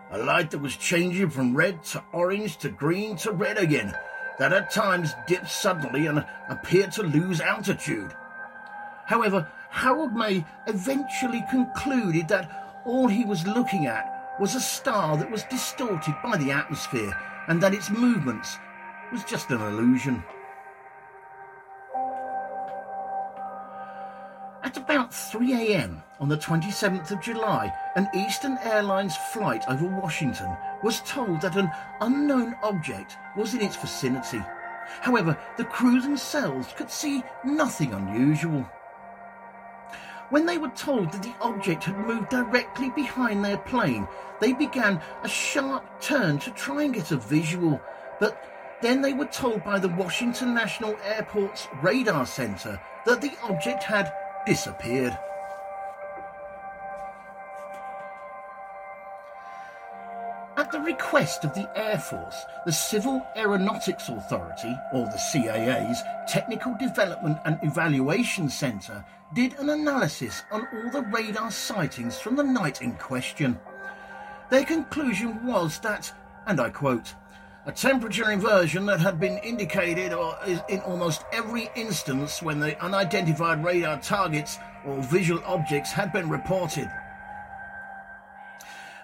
a 0.09 0.17
light 0.17 0.49
that 0.51 0.59
was 0.59 0.75
changing 0.75 1.29
from 1.29 1.55
red 1.55 1.83
to 1.83 2.03
orange 2.11 2.57
to 2.57 2.69
green 2.69 3.15
to 3.17 3.31
red 3.31 3.59
again, 3.59 3.95
that 4.39 4.53
at 4.53 4.71
times 4.71 5.13
dipped 5.27 5.49
suddenly 5.49 6.07
and 6.07 6.25
appeared 6.49 6.91
to 6.93 7.03
lose 7.03 7.39
altitude. 7.41 8.11
However, 9.05 9.47
Harold 9.69 10.15
May 10.15 10.45
eventually 10.65 11.45
concluded 11.51 12.27
that 12.29 12.81
all 12.85 13.07
he 13.07 13.23
was 13.23 13.45
looking 13.45 13.85
at 13.85 14.35
was 14.39 14.55
a 14.55 14.59
star 14.59 15.15
that 15.17 15.29
was 15.29 15.43
distorted 15.43 16.15
by 16.23 16.37
the 16.37 16.51
atmosphere 16.51 17.15
and 17.49 17.61
that 17.61 17.73
its 17.73 17.89
movements 17.89 18.57
was 19.11 19.23
just 19.23 19.49
an 19.49 19.59
illusion. 19.59 20.23
At 24.63 24.77
about 24.77 25.11
3 25.13 25.53
a.m. 25.53 26.03
on 26.19 26.29
the 26.29 26.37
27th 26.37 27.09
of 27.09 27.21
July, 27.21 27.73
an 27.95 28.07
Eastern 28.13 28.59
Airlines 28.63 29.17
flight 29.33 29.63
over 29.67 29.87
Washington 29.87 30.55
was 30.83 31.01
told 31.01 31.41
that 31.41 31.57
an 31.57 31.71
unknown 32.01 32.55
object 32.61 33.17
was 33.35 33.55
in 33.55 33.61
its 33.61 33.75
vicinity. 33.75 34.43
However, 35.01 35.35
the 35.57 35.63
crew 35.63 36.01
themselves 36.01 36.67
could 36.77 36.91
see 36.91 37.23
nothing 37.43 37.93
unusual. 37.93 38.69
When 40.29 40.45
they 40.45 40.59
were 40.59 40.69
told 40.69 41.11
that 41.11 41.23
the 41.23 41.33
object 41.41 41.85
had 41.85 41.97
moved 41.97 42.29
directly 42.29 42.91
behind 42.91 43.43
their 43.43 43.57
plane, 43.57 44.07
they 44.39 44.53
began 44.53 45.01
a 45.23 45.27
sharp 45.27 45.83
turn 46.01 46.37
to 46.39 46.51
try 46.51 46.83
and 46.83 46.93
get 46.93 47.11
a 47.11 47.17
visual, 47.17 47.81
but 48.19 48.43
then 48.79 49.01
they 49.01 49.13
were 49.13 49.25
told 49.25 49.63
by 49.63 49.79
the 49.79 49.89
Washington 49.89 50.53
National 50.53 50.95
Airport's 51.03 51.67
radar 51.81 52.27
center 52.27 52.79
that 53.07 53.21
the 53.21 53.33
object 53.41 53.83
had 53.83 54.13
disappeared. 54.45 55.17
Request 60.89 61.45
of 61.45 61.53
the 61.53 61.69
Air 61.77 61.99
Force, 61.99 62.45
the 62.65 62.71
Civil 62.71 63.21
Aeronautics 63.37 64.09
Authority, 64.09 64.75
or 64.91 65.05
the 65.05 65.21
CAA's 65.31 66.01
Technical 66.27 66.75
Development 66.79 67.37
and 67.45 67.59
Evaluation 67.61 68.49
Center, 68.49 69.05
did 69.35 69.53
an 69.59 69.69
analysis 69.69 70.41
on 70.51 70.67
all 70.73 70.89
the 70.89 71.07
radar 71.13 71.51
sightings 71.51 72.17
from 72.17 72.35
the 72.35 72.43
night 72.43 72.81
in 72.81 72.93
question. 72.93 73.59
Their 74.49 74.65
conclusion 74.65 75.45
was 75.45 75.77
that, 75.81 76.11
and 76.47 76.59
I 76.59 76.71
quote, 76.71 77.13
a 77.67 77.71
temperature 77.71 78.31
inversion 78.31 78.87
that 78.87 78.99
had 78.99 79.19
been 79.19 79.37
indicated 79.43 80.11
or 80.11 80.39
is 80.47 80.59
in 80.69 80.79
almost 80.79 81.23
every 81.31 81.69
instance 81.75 82.41
when 82.41 82.59
the 82.59 82.83
unidentified 82.83 83.63
radar 83.63 84.01
targets 84.01 84.57
or 84.87 84.97
visual 85.03 85.43
objects 85.45 85.91
had 85.91 86.11
been 86.11 86.29
reported. 86.29 86.89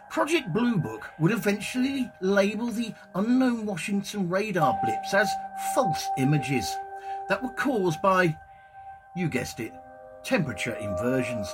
Project 0.09 0.53
Blue 0.53 0.77
Book 0.77 1.11
would 1.19 1.31
eventually 1.31 2.09
label 2.21 2.67
the 2.67 2.93
unknown 3.15 3.65
Washington 3.65 4.29
radar 4.29 4.79
blips 4.83 5.13
as 5.13 5.29
false 5.73 6.07
images 6.17 6.73
that 7.27 7.43
were 7.43 7.51
caused 7.51 8.01
by, 8.01 8.37
you 9.15 9.27
guessed 9.27 9.59
it, 9.59 9.73
temperature 10.23 10.75
inversions, 10.75 11.53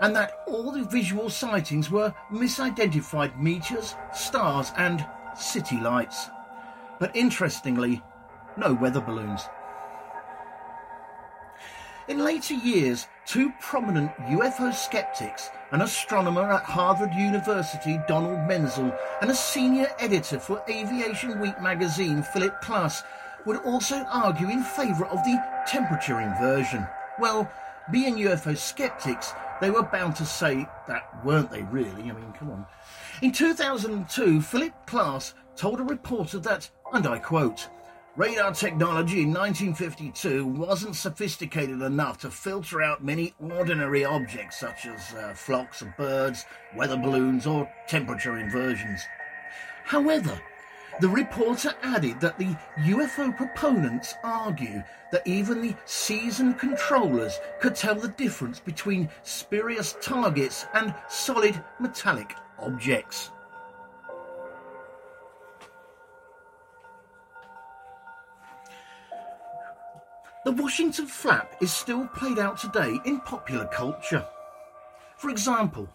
and 0.00 0.14
that 0.14 0.32
all 0.46 0.70
the 0.70 0.84
visual 0.84 1.28
sightings 1.28 1.90
were 1.90 2.14
misidentified 2.32 3.38
meteors, 3.38 3.94
stars, 4.14 4.72
and 4.76 5.04
city 5.36 5.78
lights. 5.80 6.30
But 6.98 7.14
interestingly, 7.14 8.02
no 8.56 8.74
weather 8.74 9.00
balloons. 9.00 9.42
In 12.08 12.24
later 12.24 12.54
years, 12.54 13.06
two 13.28 13.52
prominent 13.60 14.10
UFO 14.30 14.72
skeptics, 14.72 15.50
an 15.72 15.82
astronomer 15.82 16.50
at 16.50 16.62
Harvard 16.62 17.12
University, 17.12 18.00
Donald 18.08 18.48
Menzel, 18.48 18.90
and 19.20 19.30
a 19.30 19.34
senior 19.34 19.86
editor 19.98 20.38
for 20.40 20.62
Aviation 20.66 21.38
Week 21.38 21.60
magazine, 21.60 22.22
Philip 22.22 22.62
Klass, 22.62 23.02
would 23.44 23.58
also 23.66 23.96
argue 24.10 24.48
in 24.48 24.62
favour 24.62 25.04
of 25.04 25.22
the 25.24 25.38
temperature 25.66 26.20
inversion. 26.20 26.86
Well, 27.18 27.50
being 27.92 28.16
UFO 28.16 28.56
skeptics, 28.56 29.34
they 29.60 29.70
were 29.70 29.82
bound 29.82 30.16
to 30.16 30.24
say 30.24 30.66
that, 30.86 31.22
weren't 31.22 31.50
they 31.50 31.64
really? 31.64 32.04
I 32.04 32.14
mean, 32.14 32.32
come 32.32 32.50
on. 32.50 32.66
In 33.20 33.32
2002, 33.32 34.40
Philip 34.40 34.72
Klass 34.86 35.34
told 35.54 35.80
a 35.80 35.84
reporter 35.84 36.38
that, 36.38 36.70
and 36.94 37.06
I 37.06 37.18
quote, 37.18 37.68
Radar 38.18 38.52
technology 38.52 39.22
in 39.22 39.32
1952 39.32 40.44
wasn't 40.44 40.96
sophisticated 40.96 41.82
enough 41.82 42.18
to 42.18 42.32
filter 42.32 42.82
out 42.82 43.04
many 43.04 43.32
ordinary 43.38 44.04
objects 44.04 44.58
such 44.58 44.86
as 44.86 45.14
uh, 45.14 45.32
flocks 45.34 45.82
of 45.82 45.96
birds, 45.96 46.44
weather 46.74 46.96
balloons, 46.96 47.46
or 47.46 47.72
temperature 47.86 48.36
inversions. 48.38 49.00
However, 49.84 50.36
the 51.00 51.08
reporter 51.08 51.72
added 51.84 52.20
that 52.20 52.40
the 52.40 52.56
UFO 52.78 53.36
proponents 53.36 54.14
argue 54.24 54.82
that 55.12 55.24
even 55.24 55.62
the 55.62 55.76
seasoned 55.84 56.58
controllers 56.58 57.38
could 57.60 57.76
tell 57.76 57.94
the 57.94 58.08
difference 58.08 58.58
between 58.58 59.08
spurious 59.22 59.94
targets 60.02 60.66
and 60.74 60.92
solid 61.08 61.62
metallic 61.78 62.34
objects. 62.58 63.30
The 70.48 70.62
Washington 70.62 71.06
flap 71.06 71.56
is 71.60 71.70
still 71.70 72.06
played 72.06 72.38
out 72.38 72.56
today 72.56 72.98
in 73.04 73.20
popular 73.20 73.66
culture. 73.66 74.26
For 75.18 75.28
example, 75.28 75.90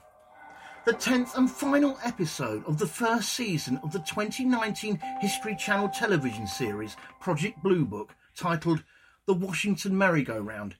the 0.85 0.93
10th 0.93 1.35
and 1.35 1.49
final 1.49 1.97
episode 2.03 2.63
of 2.67 2.77
the 2.77 2.85
first 2.85 3.33
season 3.33 3.79
of 3.81 3.91
the 3.91 3.97
2019 4.01 4.99
History 5.21 5.55
Channel 5.55 5.89
television 5.89 6.45
series 6.45 6.95
Project 7.19 7.63
Blue 7.63 7.83
Book, 7.83 8.13
titled 8.35 8.83
The 9.25 9.33
Washington 9.33 9.97
Merry-Go-Round, 9.97 10.75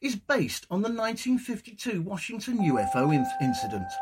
is 0.00 0.16
based 0.16 0.66
on 0.70 0.80
the 0.80 0.88
1952 0.88 2.00
Washington 2.00 2.56
UFO 2.60 3.12
incident 3.42 3.92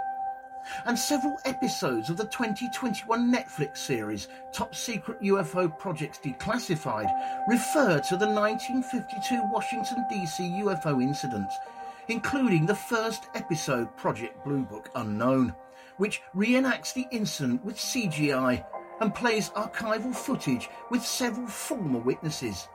and 0.87 0.99
several 0.99 1.39
episodes 1.45 2.11
of 2.11 2.17
the 2.17 2.25
2021 2.25 3.33
Netflix 3.33 3.79
series 3.79 4.29
Top 4.53 4.75
Secret 4.75 5.21
UFO 5.23 5.77
Projects 5.79 6.19
Declassified 6.19 7.11
refer 7.49 8.01
to 8.01 8.17
the 8.17 8.27
1952 8.27 9.43
Washington 9.53 10.05
DC 10.13 10.63
UFO 10.63 11.03
incident, 11.03 11.49
including 12.09 12.67
the 12.67 12.75
first 12.75 13.25
episode 13.35 13.95
Project 13.97 14.45
Blue 14.45 14.65
Book 14.65 14.91
Unknown, 14.95 15.55
which 15.97 16.23
reenacts 16.35 16.93
the 16.95 17.07
incident 17.11 17.65
with 17.65 17.77
CGI 17.77 18.65
and 19.01 19.15
plays 19.15 19.51
archival 19.51 20.15
footage 20.15 20.69
with 20.91 21.05
several 21.05 21.47
former 21.47 21.99
witnesses. 21.99 22.69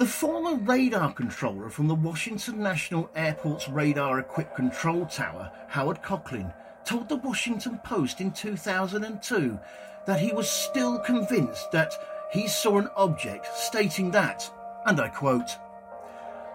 The 0.00 0.06
former 0.06 0.54
radar 0.54 1.12
controller 1.12 1.68
from 1.68 1.86
the 1.86 1.94
Washington 1.94 2.62
National 2.62 3.10
Airport's 3.14 3.68
radar 3.68 4.18
equipped 4.18 4.56
control 4.56 5.04
tower, 5.04 5.52
Howard 5.68 6.00
Cocklin, 6.02 6.54
told 6.86 7.10
the 7.10 7.16
Washington 7.16 7.78
Post 7.84 8.22
in 8.22 8.30
2002 8.30 9.58
that 10.06 10.18
he 10.18 10.32
was 10.32 10.48
still 10.48 11.00
convinced 11.00 11.70
that 11.72 11.92
he 12.32 12.48
saw 12.48 12.78
an 12.78 12.88
object, 12.96 13.46
stating 13.54 14.10
that, 14.12 14.50
and 14.86 14.98
I 14.98 15.08
quote, 15.08 15.50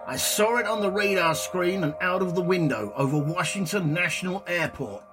I 0.08 0.16
saw 0.16 0.56
it 0.56 0.66
on 0.66 0.80
the 0.80 0.90
radar 0.90 1.36
screen 1.36 1.84
and 1.84 1.94
out 2.00 2.22
of 2.22 2.34
the 2.34 2.42
window 2.42 2.92
over 2.96 3.16
Washington 3.16 3.94
National 3.94 4.42
Airport. 4.48 5.04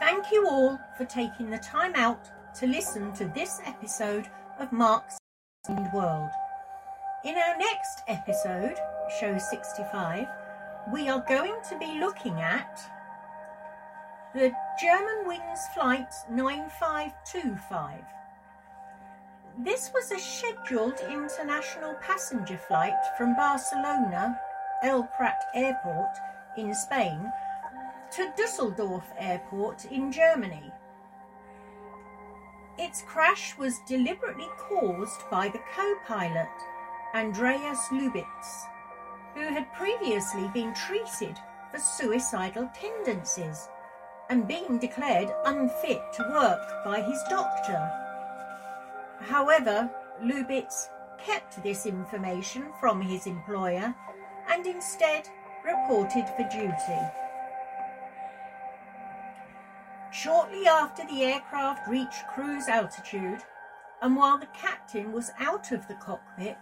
Thank 0.00 0.32
you 0.32 0.48
all 0.48 0.80
for 0.96 1.04
taking 1.04 1.50
the 1.50 1.58
time 1.58 1.94
out 1.94 2.30
to 2.58 2.66
listen 2.66 3.12
to 3.12 3.26
this 3.34 3.60
episode 3.66 4.26
of 4.58 4.72
Mark's 4.72 5.18
World. 5.92 6.30
In 7.22 7.34
our 7.34 7.58
next 7.58 8.00
episode, 8.08 8.76
show 9.20 9.36
65, 9.36 10.26
we 10.90 11.10
are 11.10 11.22
going 11.28 11.56
to 11.68 11.78
be 11.78 12.00
looking 12.00 12.40
at 12.40 12.80
the 14.34 14.52
Germanwings 14.82 15.74
Flight 15.74 16.10
9525. 16.30 18.00
This 19.58 19.90
was 19.92 20.10
a 20.10 20.18
scheduled 20.18 21.00
international 21.10 21.94
passenger 22.00 22.56
flight 22.56 22.94
from 23.18 23.36
Barcelona 23.36 24.40
El 24.82 25.02
Prat 25.02 25.42
Airport 25.54 26.16
in 26.56 26.74
Spain 26.74 27.30
to 28.12 28.32
Dusseldorf 28.34 29.04
Airport 29.18 29.84
in 29.92 30.10
Germany. 30.10 30.72
Its 32.78 33.02
crash 33.02 33.56
was 33.56 33.78
deliberately 33.80 34.48
caused 34.58 35.28
by 35.30 35.48
the 35.48 35.60
co-pilot 35.74 36.48
Andreas 37.14 37.88
Lubitz, 37.90 38.66
who 39.34 39.40
had 39.40 39.72
previously 39.72 40.48
been 40.52 40.74
treated 40.74 41.38
for 41.70 41.78
suicidal 41.78 42.68
tendencies 42.74 43.68
and 44.28 44.46
being 44.46 44.78
declared 44.78 45.32
unfit 45.46 46.02
to 46.12 46.22
work 46.30 46.84
by 46.84 47.00
his 47.00 47.22
doctor. 47.30 47.90
However, 49.20 49.90
Lubitz 50.22 50.88
kept 51.18 51.62
this 51.62 51.86
information 51.86 52.66
from 52.78 53.00
his 53.00 53.26
employer 53.26 53.94
and 54.50 54.66
instead 54.66 55.28
reported 55.64 56.28
for 56.36 56.42
duty. 56.50 57.00
Shortly 60.22 60.66
after 60.66 61.06
the 61.06 61.24
aircraft 61.24 61.86
reached 61.86 62.26
cruise 62.28 62.68
altitude, 62.68 63.42
and 64.00 64.16
while 64.16 64.38
the 64.38 64.48
captain 64.58 65.12
was 65.12 65.30
out 65.38 65.72
of 65.72 65.86
the 65.88 65.94
cockpit, 65.94 66.56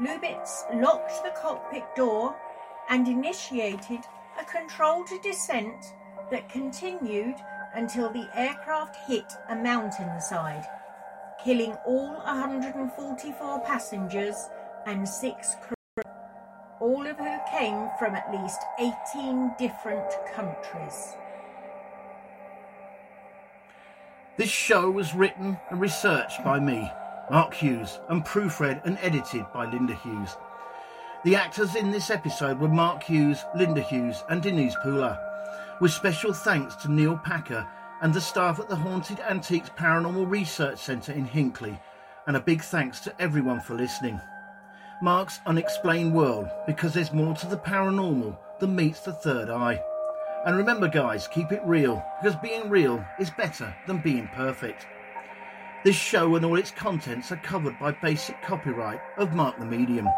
Lubitz 0.00 0.64
locked 0.74 1.22
the 1.22 1.30
cockpit 1.30 1.84
door 1.94 2.34
and 2.88 3.06
initiated 3.06 4.00
a 4.36 4.44
controlled 4.44 5.08
descent 5.22 5.94
that 6.32 6.48
continued 6.48 7.36
until 7.74 8.10
the 8.10 8.28
aircraft 8.34 8.96
hit 9.06 9.32
a 9.48 9.54
mountainside, 9.54 10.66
killing 11.44 11.74
all 11.86 12.14
144 12.24 13.60
passengers 13.60 14.48
and 14.86 15.08
six 15.08 15.54
crew, 15.62 16.02
all 16.80 17.06
of 17.06 17.16
who 17.16 17.38
came 17.48 17.90
from 17.96 18.16
at 18.16 18.32
least 18.32 18.60
18 18.80 19.52
different 19.56 20.10
countries. 20.34 21.14
This 24.38 24.48
show 24.48 24.90
was 24.90 25.14
written 25.14 25.58
and 25.68 25.78
researched 25.78 26.42
by 26.42 26.58
me, 26.58 26.90
Mark 27.30 27.52
Hughes, 27.52 28.00
and 28.08 28.24
proofread 28.24 28.82
and 28.86 28.96
edited 29.02 29.44
by 29.52 29.70
Linda 29.70 29.94
Hughes. 29.94 30.36
The 31.22 31.36
actors 31.36 31.76
in 31.76 31.90
this 31.90 32.08
episode 32.08 32.58
were 32.58 32.68
Mark 32.68 33.02
Hughes, 33.02 33.44
Linda 33.54 33.82
Hughes, 33.82 34.24
and 34.30 34.42
Denise 34.42 34.74
Pula, 34.82 35.18
with 35.82 35.92
special 35.92 36.32
thanks 36.32 36.74
to 36.76 36.90
Neil 36.90 37.20
Packer 37.22 37.66
and 38.00 38.14
the 38.14 38.22
staff 38.22 38.58
at 38.58 38.70
the 38.70 38.76
Haunted 38.76 39.20
Antiques 39.20 39.68
Paranormal 39.68 40.28
Research 40.28 40.78
Centre 40.78 41.12
in 41.12 41.26
Hinckley, 41.26 41.78
and 42.26 42.34
a 42.34 42.40
big 42.40 42.62
thanks 42.62 43.00
to 43.00 43.14
everyone 43.20 43.60
for 43.60 43.74
listening. 43.74 44.18
Mark's 45.02 45.40
Unexplained 45.44 46.14
World, 46.14 46.48
because 46.66 46.94
there's 46.94 47.12
more 47.12 47.34
to 47.34 47.46
the 47.46 47.58
paranormal 47.58 48.38
than 48.60 48.74
meets 48.74 49.00
the 49.00 49.12
third 49.12 49.50
eye. 49.50 49.82
And 50.44 50.56
remember, 50.56 50.88
guys, 50.88 51.28
keep 51.28 51.52
it 51.52 51.62
real, 51.64 52.04
because 52.20 52.36
being 52.40 52.68
real 52.68 53.04
is 53.20 53.30
better 53.30 53.72
than 53.86 53.98
being 53.98 54.28
perfect. 54.34 54.86
This 55.84 55.94
show 55.94 56.34
and 56.34 56.44
all 56.44 56.56
its 56.56 56.72
contents 56.72 57.30
are 57.30 57.36
covered 57.36 57.78
by 57.78 57.92
basic 57.92 58.42
copyright 58.42 59.00
of 59.18 59.34
Mark 59.34 59.58
the 59.58 59.64
Medium. 59.64 60.08